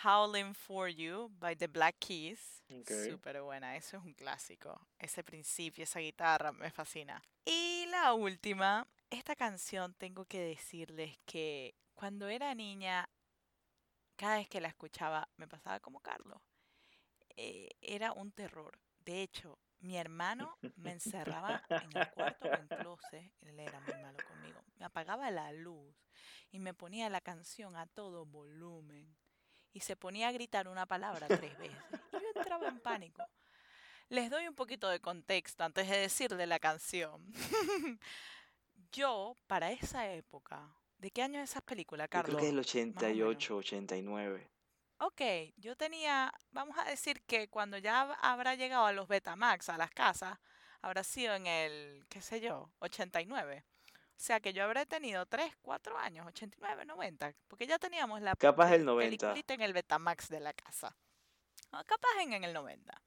Howling 0.03 0.53
for 0.55 0.89
You 0.89 1.29
by 1.39 1.55
The 1.55 1.67
Black 1.67 1.97
Keys. 1.99 2.63
Súper 2.85 3.41
buena, 3.41 3.77
eso 3.77 3.97
es 3.97 4.03
un 4.03 4.13
clásico. 4.13 4.87
Ese 4.97 5.23
principio, 5.23 5.83
esa 5.83 5.99
guitarra 5.99 6.51
me 6.51 6.71
fascina. 6.71 7.21
Y 7.45 7.85
la 7.91 8.13
última, 8.13 8.87
esta 9.11 9.35
canción 9.35 9.93
tengo 9.93 10.25
que 10.25 10.41
decirles 10.41 11.17
que 11.25 11.75
cuando 11.93 12.27
era 12.27 12.53
niña, 12.55 13.07
cada 14.15 14.37
vez 14.37 14.49
que 14.49 14.59
la 14.59 14.69
escuchaba 14.69 15.29
me 15.37 15.47
pasaba 15.47 15.79
como 15.79 15.99
Carlos. 15.99 16.41
Eh, 17.35 17.69
era 17.81 18.11
un 18.11 18.31
terror. 18.31 18.79
De 19.05 19.21
hecho, 19.21 19.59
mi 19.79 19.97
hermano 19.97 20.57
me 20.75 20.91
encerraba 20.91 21.63
en 21.69 21.97
el 21.97 22.09
cuarto 22.11 22.47
o 22.49 22.53
en 22.53 22.67
closet, 22.67 23.33
él 23.41 23.59
era 23.59 23.79
muy 23.81 23.93
malo 24.01 24.17
conmigo, 24.27 24.61
me 24.79 24.85
apagaba 24.85 25.29
la 25.31 25.51
luz 25.51 25.95
y 26.51 26.59
me 26.59 26.73
ponía 26.73 27.09
la 27.09 27.21
canción 27.21 27.75
a 27.75 27.85
todo 27.87 28.25
volumen 28.25 29.15
y 29.73 29.81
se 29.81 29.95
ponía 29.95 30.29
a 30.29 30.31
gritar 30.31 30.67
una 30.67 30.85
palabra 30.85 31.27
tres 31.27 31.57
veces 31.57 31.77
y 32.13 32.15
yo 32.15 32.27
entraba 32.35 32.67
en 32.67 32.79
pánico. 32.79 33.23
Les 34.09 34.29
doy 34.29 34.47
un 34.47 34.55
poquito 34.55 34.87
de 34.89 34.99
contexto 35.01 35.63
antes 35.65 35.89
de 35.89 35.97
decirle 35.97 36.47
la 36.47 36.59
canción. 36.59 37.21
yo, 38.91 39.35
para 39.47 39.71
esa 39.71 40.09
época, 40.11 40.73
¿de 40.97 41.11
qué 41.11 41.21
año 41.23 41.41
es 41.41 41.51
esa 41.51 41.61
película, 41.61 42.05
Yo 42.05 42.09
Carlos? 42.09 42.37
creo 42.37 42.39
que 42.39 42.45
es 42.45 42.49
el 42.51 42.55
Más 42.55 42.73
o 42.73 42.77
menos. 42.77 42.95
88, 43.11 43.57
89. 43.57 44.49
Ok, 44.99 45.21
yo 45.57 45.75
tenía, 45.75 46.33
vamos 46.51 46.75
a 46.77 46.85
decir 46.85 47.21
que 47.23 47.47
cuando 47.49 47.77
ya 47.77 48.03
hab- 48.07 48.17
habrá 48.21 48.55
llegado 48.55 48.85
a 48.85 48.91
los 48.93 49.07
Betamax, 49.07 49.69
a 49.69 49.77
las 49.77 49.91
casas, 49.91 50.39
habrá 50.81 51.03
sido 51.03 51.35
en 51.35 51.45
el, 51.45 52.05
qué 52.09 52.21
sé 52.21 52.41
yo, 52.41 52.71
89. 52.79 53.63
O 53.91 54.19
sea 54.19 54.39
que 54.39 54.53
yo 54.53 54.63
habré 54.63 54.87
tenido 54.87 55.27
3, 55.27 55.55
4 55.61 55.95
años, 55.99 56.25
89, 56.25 56.85
90, 56.85 57.33
porque 57.47 57.67
ya 57.67 57.77
teníamos 57.77 58.21
la 58.21 58.35
Capaz 58.35 58.71
el 58.73 58.81
pel- 58.81 58.85
90. 58.85 59.09
peliculita 59.09 59.53
en 59.53 59.61
el 59.61 59.73
Betamax 59.73 60.29
de 60.29 60.39
la 60.39 60.53
casa. 60.53 60.95
O 61.71 61.83
capaz 61.83 62.09
en, 62.21 62.33
en 62.33 62.43
el 62.43 62.53
90. 62.53 62.99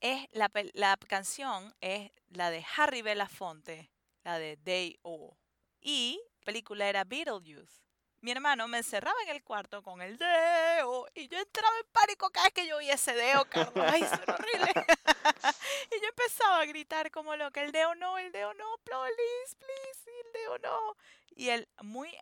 Es 0.00 0.28
la, 0.32 0.48
la 0.74 0.96
canción 1.08 1.74
es 1.80 2.12
la 2.28 2.50
de 2.50 2.64
Harry 2.76 3.02
Belafonte, 3.02 3.90
la 4.22 4.38
de 4.38 4.56
Day 4.58 4.96
O. 5.02 5.36
Y 5.80 6.20
la 6.38 6.44
película 6.44 6.88
era 6.88 7.02
Beetlejuice. 7.02 7.82
Mi 8.22 8.30
hermano 8.30 8.68
me 8.68 8.78
encerraba 8.78 9.20
en 9.24 9.30
el 9.30 9.42
cuarto 9.42 9.82
con 9.82 10.00
el 10.00 10.16
deo 10.16 11.08
y 11.12 11.26
yo 11.26 11.38
entraba 11.38 11.76
en 11.76 11.86
pánico 11.90 12.30
cada 12.30 12.46
vez 12.46 12.54
que 12.54 12.66
yo 12.68 12.76
oía 12.76 12.94
ese 12.94 13.14
deo, 13.14 13.44
Carlos. 13.46 13.74
Ay, 13.92 14.02
eso 14.02 14.14
era 14.22 14.34
horrible. 14.34 14.72
y 15.90 16.00
yo 16.00 16.08
empezaba 16.08 16.60
a 16.60 16.64
gritar 16.66 17.10
como 17.10 17.34
loca, 17.34 17.60
el 17.60 17.72
deo 17.72 17.96
no, 17.96 18.18
el 18.18 18.30
deo 18.30 18.54
no, 18.54 18.78
please, 18.84 19.56
please, 19.58 20.10
el 20.24 20.32
deo 20.34 20.58
no. 20.58 20.96
Y 21.34 21.48
él, 21.48 21.68
muy 21.80 22.16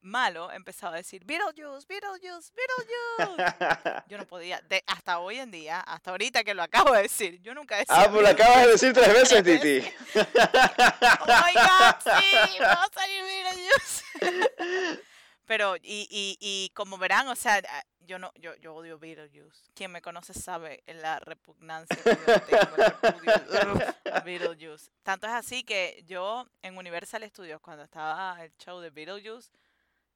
malo, 0.00 0.50
empezaba 0.50 0.94
a 0.94 0.96
decir, 0.96 1.24
Beetlejuice, 1.24 1.86
Beetlejuice, 1.86 2.52
Beetlejuice. 2.56 4.02
Yo 4.08 4.18
no 4.18 4.26
podía, 4.26 4.60
de, 4.62 4.82
hasta 4.88 5.20
hoy 5.20 5.38
en 5.38 5.52
día, 5.52 5.78
hasta 5.78 6.10
ahorita 6.10 6.42
que 6.42 6.54
lo 6.54 6.64
acabo 6.64 6.94
de 6.94 7.02
decir, 7.02 7.40
yo 7.42 7.54
nunca 7.54 7.76
decía 7.76 7.94
ah, 7.96 8.10
pues 8.10 8.22
lo 8.22 8.28
acabas 8.28 8.64
de 8.64 8.72
decir 8.72 8.92
tres 8.92 9.12
veces, 9.12 9.42
Tres 9.44 9.60
Titi. 9.60 9.88
Oh 10.18 11.44
my 11.46 11.54
god, 11.54 11.94
sí, 12.02 12.58
va 12.60 12.82
a 12.82 12.88
salir 12.92 13.22
Beetlejuice. 13.22 15.04
Pero, 15.48 15.76
y, 15.76 16.06
y, 16.10 16.36
y 16.40 16.70
como 16.74 16.98
verán, 16.98 17.26
o 17.28 17.34
sea, 17.34 17.60
ah, 17.68 17.82
yo 18.00 18.18
no, 18.18 18.30
yo, 18.36 18.54
yo 18.56 18.74
odio 18.74 18.98
Beetlejuice. 18.98 19.72
Quien 19.74 19.90
me 19.90 20.02
conoce 20.02 20.34
sabe 20.34 20.84
la 20.86 21.18
repugnancia 21.20 21.96
que 21.96 22.10
yo 22.26 22.40
tengo, 22.42 22.76
repudio 22.76 23.94
a 24.12 24.20
Beetlejuice. 24.24 24.90
Tanto 25.02 25.26
es 25.26 25.32
así 25.32 25.64
que 25.64 26.04
yo 26.06 26.46
en 26.60 26.76
Universal 26.76 27.24
Studios, 27.30 27.60
cuando 27.62 27.82
estaba 27.84 28.44
el 28.44 28.54
show 28.58 28.78
de 28.80 28.90
Beetlejuice, 28.90 29.50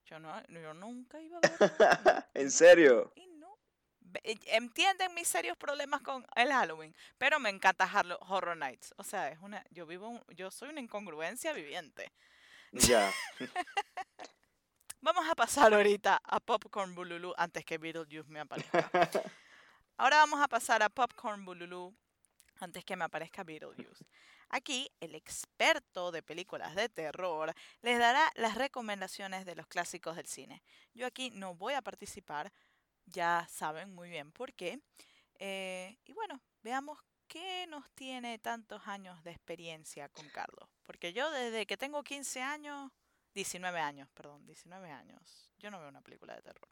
yo 0.04 0.18
no, 0.18 0.40
yo 0.48 0.74
nunca 0.74 1.18
iba 1.18 1.38
a 1.38 1.40
ver. 1.40 2.24
¿En 2.34 2.50
serio? 2.50 3.10
Y 3.16 3.26
no. 3.28 3.56
Entienden 4.24 5.14
mis 5.14 5.28
serios 5.28 5.56
problemas 5.56 6.02
con 6.02 6.26
el 6.36 6.52
Halloween, 6.52 6.94
pero 7.16 7.40
me 7.40 7.48
encanta 7.48 7.90
Horror 8.28 8.54
Nights. 8.58 8.92
O 8.98 9.02
sea, 9.02 9.30
es 9.30 9.38
una, 9.40 9.64
yo 9.70 9.86
vivo, 9.86 10.08
un- 10.08 10.24
yo 10.36 10.50
soy 10.50 10.68
una 10.68 10.80
incongruencia 10.80 11.54
viviente. 11.54 12.12
Ya. 12.72 13.10
Vamos 15.04 15.28
a 15.28 15.34
pasar 15.34 15.74
ahorita 15.74 16.20
a 16.22 16.38
Popcorn 16.38 16.94
Bululu 16.94 17.34
antes 17.36 17.64
que 17.64 17.76
Beetlejuice 17.76 18.30
me 18.30 18.38
aparezca. 18.38 18.88
Ahora 19.96 20.18
vamos 20.18 20.40
a 20.40 20.46
pasar 20.46 20.80
a 20.80 20.88
Popcorn 20.88 21.44
Bululu 21.44 21.92
antes 22.60 22.84
que 22.84 22.94
me 22.94 23.02
aparezca 23.02 23.42
Beetlejuice. 23.42 24.04
Aquí 24.50 24.88
el 25.00 25.16
experto 25.16 26.12
de 26.12 26.22
películas 26.22 26.76
de 26.76 26.88
terror 26.88 27.52
les 27.80 27.98
dará 27.98 28.30
las 28.36 28.54
recomendaciones 28.54 29.44
de 29.44 29.56
los 29.56 29.66
clásicos 29.66 30.14
del 30.14 30.28
cine. 30.28 30.62
Yo 30.94 31.04
aquí 31.04 31.30
no 31.30 31.56
voy 31.56 31.74
a 31.74 31.82
participar, 31.82 32.52
ya 33.06 33.44
saben 33.50 33.92
muy 33.92 34.08
bien 34.08 34.30
por 34.30 34.54
qué. 34.54 34.78
Eh, 35.40 35.98
y 36.04 36.12
bueno, 36.12 36.40
veamos 36.62 37.00
qué 37.26 37.66
nos 37.66 37.90
tiene 37.96 38.38
tantos 38.38 38.86
años 38.86 39.20
de 39.24 39.32
experiencia 39.32 40.08
con 40.10 40.28
Carlos. 40.28 40.68
Porque 40.84 41.12
yo 41.12 41.28
desde 41.32 41.66
que 41.66 41.76
tengo 41.76 42.04
15 42.04 42.40
años, 42.40 42.92
19 43.34 43.78
años, 43.80 44.08
perdón, 44.14 44.46
19 44.46 44.90
años, 44.90 45.50
yo 45.58 45.70
no 45.70 45.80
veo 45.80 45.88
una 45.88 46.02
película 46.02 46.34
de 46.34 46.42
terror. 46.42 46.68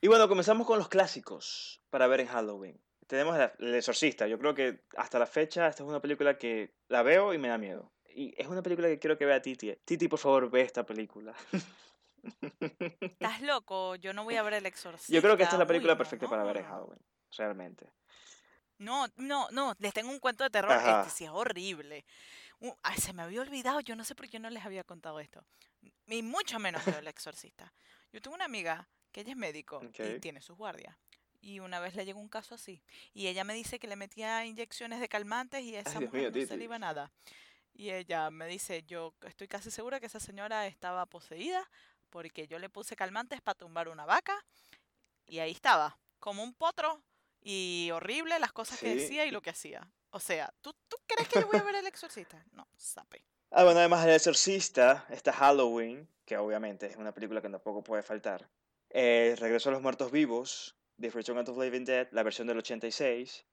Y 0.00 0.08
bueno, 0.08 0.28
comenzamos 0.28 0.66
con 0.66 0.78
los 0.78 0.88
clásicos 0.88 1.80
para 1.90 2.06
ver 2.06 2.20
en 2.20 2.26
Halloween. 2.26 2.80
Tenemos 3.06 3.38
El 3.58 3.74
Exorcista. 3.74 4.26
Yo 4.26 4.38
creo 4.38 4.54
que 4.54 4.84
hasta 4.96 5.18
la 5.18 5.26
fecha 5.26 5.66
esta 5.66 5.82
es 5.82 5.88
una 5.88 6.00
película 6.00 6.38
que 6.38 6.74
la 6.88 7.02
veo 7.02 7.34
y 7.34 7.38
me 7.38 7.48
da 7.48 7.58
miedo. 7.58 7.92
Y 8.14 8.34
es 8.40 8.46
una 8.46 8.62
película 8.62 8.88
que 8.88 8.98
quiero 8.98 9.18
que 9.18 9.26
vea 9.26 9.42
Titi. 9.42 9.74
Titi, 9.84 10.08
por 10.08 10.18
favor, 10.18 10.50
ve 10.50 10.62
esta 10.62 10.84
película. 10.84 11.34
¿Estás 13.00 13.42
loco? 13.42 13.96
Yo 13.96 14.12
no 14.12 14.24
voy 14.24 14.36
a 14.36 14.42
ver 14.42 14.54
El 14.54 14.66
Exorcista. 14.66 15.12
Yo 15.12 15.20
creo 15.20 15.36
que 15.36 15.42
esta 15.42 15.56
es 15.56 15.58
la 15.58 15.64
Uy, 15.64 15.68
película 15.68 15.94
no, 15.94 15.98
perfecta 15.98 16.28
para 16.28 16.44
ver 16.44 16.58
en. 16.58 16.64
Halloween. 16.64 17.00
Realmente. 17.36 17.92
No, 18.78 19.06
no, 19.16 19.48
no, 19.50 19.74
les 19.78 19.92
tengo 19.92 20.10
un 20.10 20.18
cuento 20.18 20.44
de 20.44 20.50
terror. 20.50 20.72
Ajá. 20.72 21.00
Este 21.00 21.12
sí 21.12 21.24
es 21.24 21.30
horrible. 21.30 22.04
Uh, 22.60 22.72
ay, 22.82 22.96
se 22.98 23.12
me 23.12 23.22
había 23.22 23.40
olvidado, 23.40 23.80
yo 23.80 23.96
no 23.96 24.04
sé 24.04 24.14
por 24.14 24.28
qué 24.28 24.38
no 24.38 24.50
les 24.50 24.64
había 24.64 24.84
contado 24.84 25.20
esto. 25.20 25.44
Y 26.06 26.22
mucho 26.22 26.58
menos 26.58 26.84
yo, 26.84 26.98
el 26.98 27.08
exorcista. 27.08 27.72
Yo 28.12 28.20
tengo 28.20 28.34
una 28.34 28.44
amiga 28.44 28.88
que 29.12 29.20
ella 29.20 29.32
es 29.32 29.36
médico 29.36 29.80
y 29.98 30.20
tiene 30.20 30.40
sus 30.40 30.56
guardias. 30.56 30.96
Y 31.40 31.60
una 31.60 31.78
vez 31.78 31.94
le 31.94 32.06
llegó 32.06 32.20
un 32.20 32.28
caso 32.28 32.54
así. 32.54 32.82
Y 33.12 33.26
ella 33.26 33.44
me 33.44 33.54
dice 33.54 33.78
que 33.78 33.86
le 33.86 33.96
metía 33.96 34.44
inyecciones 34.46 34.98
de 35.00 35.08
calmantes 35.08 35.62
y 35.62 35.76
a 35.76 35.80
esa 35.80 36.00
mujer 36.00 36.20
mío, 36.20 36.28
no 36.30 36.34
se 36.34 36.40
le 36.40 36.46
Titi. 36.46 36.64
iba 36.64 36.78
nada. 36.78 37.10
Y 37.74 37.90
ella 37.90 38.30
me 38.30 38.46
dice, 38.46 38.82
yo 38.84 39.14
estoy 39.26 39.48
casi 39.48 39.70
segura 39.70 40.00
que 40.00 40.06
esa 40.06 40.20
señora 40.20 40.66
estaba 40.66 41.04
poseída 41.06 41.68
porque 42.08 42.46
yo 42.46 42.58
le 42.58 42.70
puse 42.70 42.96
calmantes 42.96 43.40
para 43.42 43.58
tumbar 43.58 43.88
una 43.88 44.06
vaca 44.06 44.44
y 45.26 45.40
ahí 45.40 45.50
estaba, 45.50 45.98
como 46.20 46.42
un 46.42 46.54
potro 46.54 47.02
y 47.42 47.90
horrible 47.92 48.38
las 48.38 48.52
cosas 48.52 48.78
que 48.78 48.94
decía 48.94 49.26
y 49.26 49.30
lo 49.30 49.42
que 49.42 49.50
hacía. 49.50 49.86
O 50.14 50.20
sea, 50.20 50.54
¿tú, 50.60 50.72
¿tú 50.86 50.96
crees 51.08 51.28
que 51.28 51.40
yo 51.40 51.48
voy 51.48 51.58
a 51.58 51.64
ver 51.64 51.74
el 51.74 51.88
exorcista? 51.88 52.46
No, 52.52 52.68
sape. 52.76 53.24
Ah, 53.50 53.64
bueno, 53.64 53.80
además 53.80 54.04
del 54.04 54.14
Exorcista, 54.14 55.04
está 55.10 55.32
Halloween, 55.32 56.08
que 56.24 56.36
obviamente 56.36 56.86
es 56.86 56.96
una 56.96 57.12
película 57.12 57.42
que 57.42 57.48
tampoco 57.48 57.82
puede 57.82 58.04
faltar. 58.04 58.48
Eh, 58.90 59.34
Regreso 59.40 59.70
a 59.70 59.72
los 59.72 59.82
Muertos 59.82 60.12
Vivos, 60.12 60.76
The 61.00 61.10
Return 61.10 61.38
of 61.38 61.46
the 61.46 61.64
Living 61.64 61.84
Dead, 61.84 62.06
la 62.12 62.22
versión 62.22 62.46
del 62.46 62.58
86. 62.58 63.44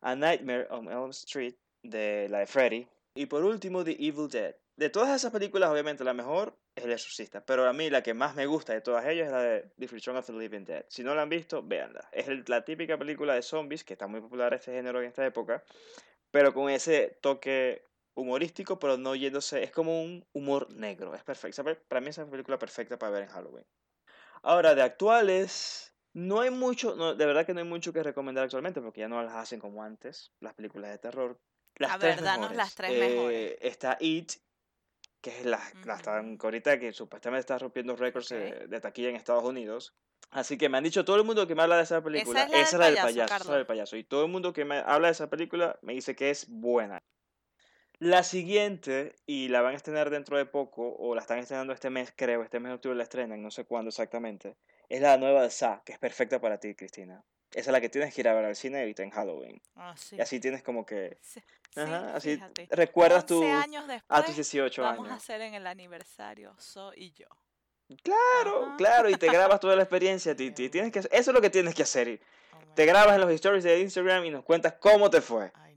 A 0.00 0.16
Nightmare 0.16 0.66
on 0.70 0.90
Elm 0.90 1.10
Street, 1.10 1.56
de 1.82 2.26
la 2.30 2.38
de 2.38 2.46
Freddy. 2.46 2.88
Y 3.14 3.26
por 3.26 3.44
último, 3.44 3.84
The 3.84 3.96
Evil 3.98 4.30
Dead. 4.30 4.56
De 4.76 4.88
todas 4.88 5.14
esas 5.14 5.30
películas, 5.30 5.70
obviamente 5.70 6.04
la 6.04 6.14
mejor 6.14 6.58
es 6.78 6.84
El 6.84 6.92
Exorcista. 6.92 7.44
Pero 7.44 7.66
a 7.68 7.72
mí 7.72 7.90
la 7.90 8.02
que 8.02 8.14
más 8.14 8.34
me 8.34 8.46
gusta 8.46 8.72
de 8.72 8.80
todas 8.80 9.04
ellas 9.06 9.26
es 9.26 9.32
la 9.32 9.42
de 9.42 9.70
The 9.78 9.86
Return 9.86 10.16
of 10.16 10.26
the 10.26 10.32
Living 10.32 10.64
Dead. 10.64 10.84
Si 10.88 11.02
no 11.04 11.14
la 11.14 11.22
han 11.22 11.28
visto, 11.28 11.62
véanla. 11.62 12.08
Es 12.12 12.26
la 12.48 12.64
típica 12.64 12.96
película 12.98 13.34
de 13.34 13.42
zombies, 13.42 13.84
que 13.84 13.92
está 13.94 14.06
muy 14.06 14.20
popular 14.20 14.54
este 14.54 14.72
género 14.72 15.00
en 15.00 15.08
esta 15.08 15.24
época. 15.26 15.62
Pero 16.30 16.52
con 16.54 16.70
ese 16.70 17.18
toque 17.20 17.84
humorístico, 18.14 18.78
pero 18.78 18.96
no 18.96 19.14
yéndose. 19.14 19.62
Es 19.62 19.70
como 19.70 20.02
un 20.02 20.26
humor 20.32 20.72
negro. 20.72 21.14
Es 21.14 21.22
perfecto. 21.22 21.62
Para 21.64 22.00
mí 22.00 22.08
esa 22.08 22.22
es 22.22 22.26
la 22.28 22.32
película 22.32 22.58
perfecta 22.58 22.98
para 22.98 23.12
ver 23.12 23.22
en 23.24 23.28
Halloween. 23.28 23.66
Ahora, 24.42 24.74
de 24.74 24.82
actuales, 24.82 25.94
no 26.12 26.40
hay 26.40 26.50
mucho. 26.50 26.94
No, 26.96 27.14
de 27.14 27.26
verdad 27.26 27.46
que 27.46 27.54
no 27.54 27.60
hay 27.60 27.66
mucho 27.66 27.92
que 27.92 28.02
recomendar 28.02 28.44
actualmente, 28.44 28.80
porque 28.80 29.00
ya 29.00 29.08
no 29.08 29.22
las 29.22 29.34
hacen 29.34 29.60
como 29.60 29.82
antes, 29.82 30.32
las 30.40 30.54
películas 30.54 30.90
de 30.90 30.98
terror. 30.98 31.38
Las 31.76 31.92
A 31.92 31.98
tres 31.98 32.16
ver, 32.16 32.24
danos 32.24 32.50
mejores. 32.50 32.56
las 32.56 32.74
tres 32.74 32.90
mejores. 32.98 33.52
Eh, 33.52 33.58
Está 33.62 33.96
It, 34.00 34.32
que 35.20 35.30
es 35.30 35.44
la, 35.44 35.58
la 35.84 35.94
Ujú. 35.94 35.98
están 35.98 36.38
ahorita 36.40 36.78
que 36.78 36.92
supuestamente 36.92 37.40
está 37.40 37.58
rompiendo 37.58 37.96
récords 37.96 38.30
eh, 38.32 38.66
de 38.68 38.80
taquilla 38.80 39.08
en 39.08 39.16
Estados 39.16 39.44
Unidos. 39.44 39.94
Así 40.30 40.58
que 40.58 40.68
me 40.68 40.78
han 40.78 40.84
dicho 40.84 41.04
todo 41.04 41.16
el 41.16 41.24
mundo 41.24 41.46
que 41.46 41.54
me 41.54 41.62
habla 41.62 41.76
de 41.76 41.84
esa 41.84 42.02
película. 42.02 42.46
la 42.48 42.58
esa 42.58 42.60
es 42.60 42.72
la 42.74 42.86
del 42.86 42.96
payaso, 42.96 43.34
esa 43.34 43.36
es 43.36 43.48
la 43.48 43.56
del 43.56 43.66
payaso. 43.66 43.96
Y 43.96 44.04
todo 44.04 44.24
el 44.24 44.30
mundo 44.30 44.52
que 44.52 44.64
me 44.64 44.78
habla 44.78 45.08
de 45.08 45.12
esa 45.12 45.30
película 45.30 45.78
me 45.82 45.94
dice 45.94 46.14
que 46.14 46.30
es 46.30 46.46
buena. 46.48 47.02
La 48.00 48.22
siguiente, 48.22 49.16
y 49.26 49.48
la 49.48 49.60
van 49.60 49.74
a 49.74 49.76
estrenar 49.76 50.10
dentro 50.10 50.36
de 50.36 50.46
poco, 50.46 50.94
o 50.96 51.16
la 51.16 51.20
están 51.20 51.38
estrenando 51.38 51.72
este 51.72 51.90
mes, 51.90 52.12
creo, 52.14 52.44
este 52.44 52.60
mes 52.60 52.70
de 52.70 52.74
octubre 52.74 52.96
la 52.96 53.02
estrenan, 53.02 53.42
no 53.42 53.50
sé 53.50 53.64
cuándo 53.64 53.88
exactamente, 53.88 54.56
es 54.88 55.00
la 55.00 55.16
nueva 55.16 55.42
de 55.42 55.50
Sa, 55.50 55.82
que 55.84 55.94
es 55.94 55.98
perfecta 55.98 56.40
para 56.40 56.60
ti, 56.60 56.76
Cristina. 56.76 57.24
Esa 57.52 57.60
es 57.70 57.72
la 57.72 57.80
que 57.80 57.88
tienes 57.88 58.14
que 58.14 58.20
ir 58.20 58.28
a 58.28 58.34
ver 58.34 58.44
al 58.44 58.56
cine 58.56 58.80
ahorita 58.80 59.02
en 59.02 59.10
Halloween. 59.10 59.60
Ah, 59.76 59.94
sí. 59.96 60.16
Y 60.16 60.20
así 60.20 60.38
tienes 60.40 60.62
como 60.62 60.84
que... 60.84 61.18
Sí, 61.22 61.40
Ajá, 61.76 62.14
así 62.14 62.34
fíjate. 62.34 62.68
recuerdas 62.70 63.22
11 63.24 63.26
tu, 63.34 63.44
años 63.44 63.84
a 63.84 63.92
después, 63.92 64.24
tus 64.26 64.34
18 64.36 64.82
vamos 64.82 65.06
a 65.06 65.10
años. 65.12 65.22
hacer 65.22 65.40
en 65.42 65.54
el 65.54 65.66
aniversario 65.66 66.54
So 66.58 66.92
y 66.94 67.12
yo. 67.12 67.26
Claro, 68.02 68.66
Ajá. 68.66 68.76
claro, 68.76 69.08
y 69.08 69.14
te 69.16 69.26
grabas 69.28 69.60
toda 69.60 69.74
la 69.76 69.82
experiencia, 69.82 70.34
Titi. 70.36 70.68
Bien. 70.68 70.70
Tienes 70.70 70.92
que, 70.92 70.98
eso 70.98 71.08
es 71.30 71.34
lo 71.34 71.40
que 71.40 71.48
tienes 71.50 71.74
que 71.74 71.82
hacer. 71.84 72.20
Oh 72.52 72.74
Te 72.74 72.84
grabas 72.84 73.14
en 73.14 73.20
los 73.22 73.30
stories 73.30 73.64
de 73.64 73.80
Instagram 73.80 74.24
y 74.26 74.30
nos 74.30 74.44
cuentas 74.44 74.74
cómo 74.78 75.08
te 75.08 75.20
fue. 75.22 75.50
Ay. 75.54 75.67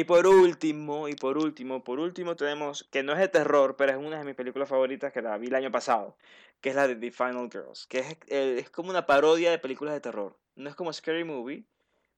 Y 0.00 0.04
por 0.04 0.26
último, 0.28 1.08
y 1.08 1.14
por 1.16 1.38
último, 1.38 1.82
por 1.82 1.98
último 1.98 2.36
tenemos, 2.36 2.84
que 2.92 3.02
no 3.02 3.12
es 3.14 3.18
de 3.18 3.28
terror, 3.28 3.76
pero 3.76 3.90
es 3.92 3.98
una 3.98 4.18
de 4.18 4.24
mis 4.24 4.34
películas 4.36 4.68
favoritas 4.68 5.12
que 5.12 5.22
la 5.22 5.36
vi 5.38 5.48
el 5.48 5.54
año 5.56 5.72
pasado, 5.72 6.16
que 6.60 6.68
es 6.70 6.76
la 6.76 6.86
de 6.86 6.94
The 6.96 7.10
Final 7.10 7.48
Girls, 7.50 7.86
que 7.88 7.98
es, 8.00 8.06
eh, 8.28 8.56
es 8.60 8.70
como 8.70 8.90
una 8.90 9.06
parodia 9.06 9.50
de 9.50 9.58
películas 9.58 9.94
de 9.94 10.00
terror. 10.00 10.38
No 10.54 10.68
es 10.70 10.76
como 10.76 10.92
Scary 10.92 11.24
Movie, 11.24 11.64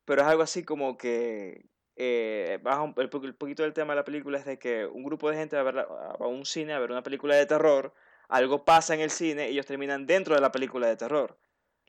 pero 0.04 0.22
es 0.22 0.28
algo 0.28 0.42
así 0.42 0.64
como 0.64 0.98
que, 0.98 1.66
eh, 1.96 2.58
baja 2.62 2.82
un, 2.82 2.94
el, 2.98 3.10
po- 3.10 3.24
el 3.24 3.34
poquito 3.36 3.62
del 3.64 3.74
tema 3.74 3.94
de 3.94 3.98
la 4.00 4.04
película 4.04 4.38
es 4.38 4.44
de 4.46 4.58
que 4.58 4.86
un 4.86 5.04
grupo 5.04 5.30
de 5.30 5.36
gente 5.38 5.56
va 5.56 5.62
a, 5.62 5.72
ver 5.72 5.78
a 6.20 6.26
un 6.26 6.46
cine 6.46 6.74
a 6.74 6.80
ver 6.80 6.90
una 6.92 7.02
película 7.04 7.34
de 7.36 7.46
terror, 7.46 7.94
algo 8.28 8.64
pasa 8.66 8.94
en 8.94 9.00
el 9.00 9.10
cine 9.10 9.48
y 9.50 9.52
ellos 9.54 9.66
terminan 9.66 10.06
dentro 10.06 10.34
de 10.34 10.40
la 10.42 10.52
película 10.52 10.88
de 10.88 10.96
terror. 10.96 11.38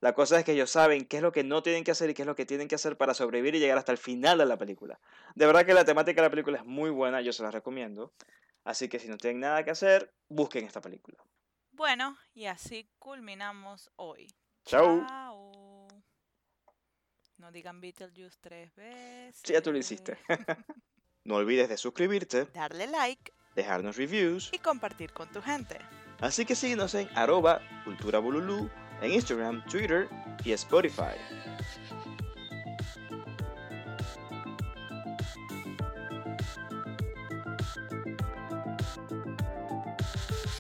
La 0.02 0.14
cosa 0.14 0.40
es 0.40 0.46
que 0.46 0.54
ellos 0.54 0.72
saben 0.72 1.06
qué 1.06 1.18
es 1.18 1.24
lo 1.24 1.32
que 1.32 1.44
no 1.44 1.62
tienen 1.62 1.84
que 1.84 1.92
hacer 1.92 2.10
y 2.10 2.16
qué 2.16 2.24
es 2.24 2.26
lo 2.26 2.36
que 2.36 2.46
tienen 2.46 2.68
que 2.68 2.74
hacer 2.76 2.98
para 2.98 3.14
sobrevivir 3.14 3.54
y 3.56 3.60
llegar 3.60 3.78
hasta 3.78 3.92
el 3.92 4.00
final 4.00 4.40
de 4.40 4.48
la 4.48 4.58
película. 4.58 5.00
De 5.36 5.46
verdad 5.46 5.64
que 5.64 5.76
la 5.76 5.86
temática 5.86 6.22
de 6.22 6.28
la 6.28 6.32
película 6.32 6.58
es 6.58 6.66
muy 6.66 6.90
buena, 6.90 7.22
yo 7.22 7.32
se 7.32 7.44
la 7.44 7.52
recomiendo. 7.52 8.12
Así 8.64 8.90
que 8.90 8.98
si 8.98 9.08
no 9.08 9.18
tienen 9.18 9.42
nada 9.42 9.64
que 9.64 9.70
hacer, 9.72 10.12
busquen 10.28 10.66
esta 10.66 10.82
película. 10.82 11.18
Bueno, 11.72 12.18
y 12.34 12.46
así 12.48 12.90
culminamos 12.98 13.92
hoy. 13.96 14.28
Chau. 14.66 15.06
Chao. 15.08 15.88
No 17.38 17.52
digan 17.52 17.80
Beetlejuice 17.80 18.38
tres 18.42 18.76
veces. 18.76 19.40
Sí, 19.44 19.54
ya 19.54 19.62
tú 19.62 19.72
lo 19.72 19.78
hiciste. 19.78 20.18
no 21.26 21.36
olvides 21.36 21.70
de 21.70 21.78
suscribirte, 21.78 22.46
Darle 22.46 22.88
like 22.88 23.32
dejarnos 23.56 23.98
reviews. 23.98 24.50
y 24.52 24.58
compartir 24.60 25.12
con 25.14 25.32
tu 25.32 25.42
gente. 25.44 25.78
Así 26.20 26.46
que 26.46 26.56
síguenos 26.56 26.94
en 26.96 27.08
arroba 27.16 27.62
cultura 27.84 28.20
bululú 28.20 28.70
en 29.02 29.12
Instagram, 29.12 29.64
Twitter 29.66 30.08
y 30.44 30.52
Spotify. 30.54 31.18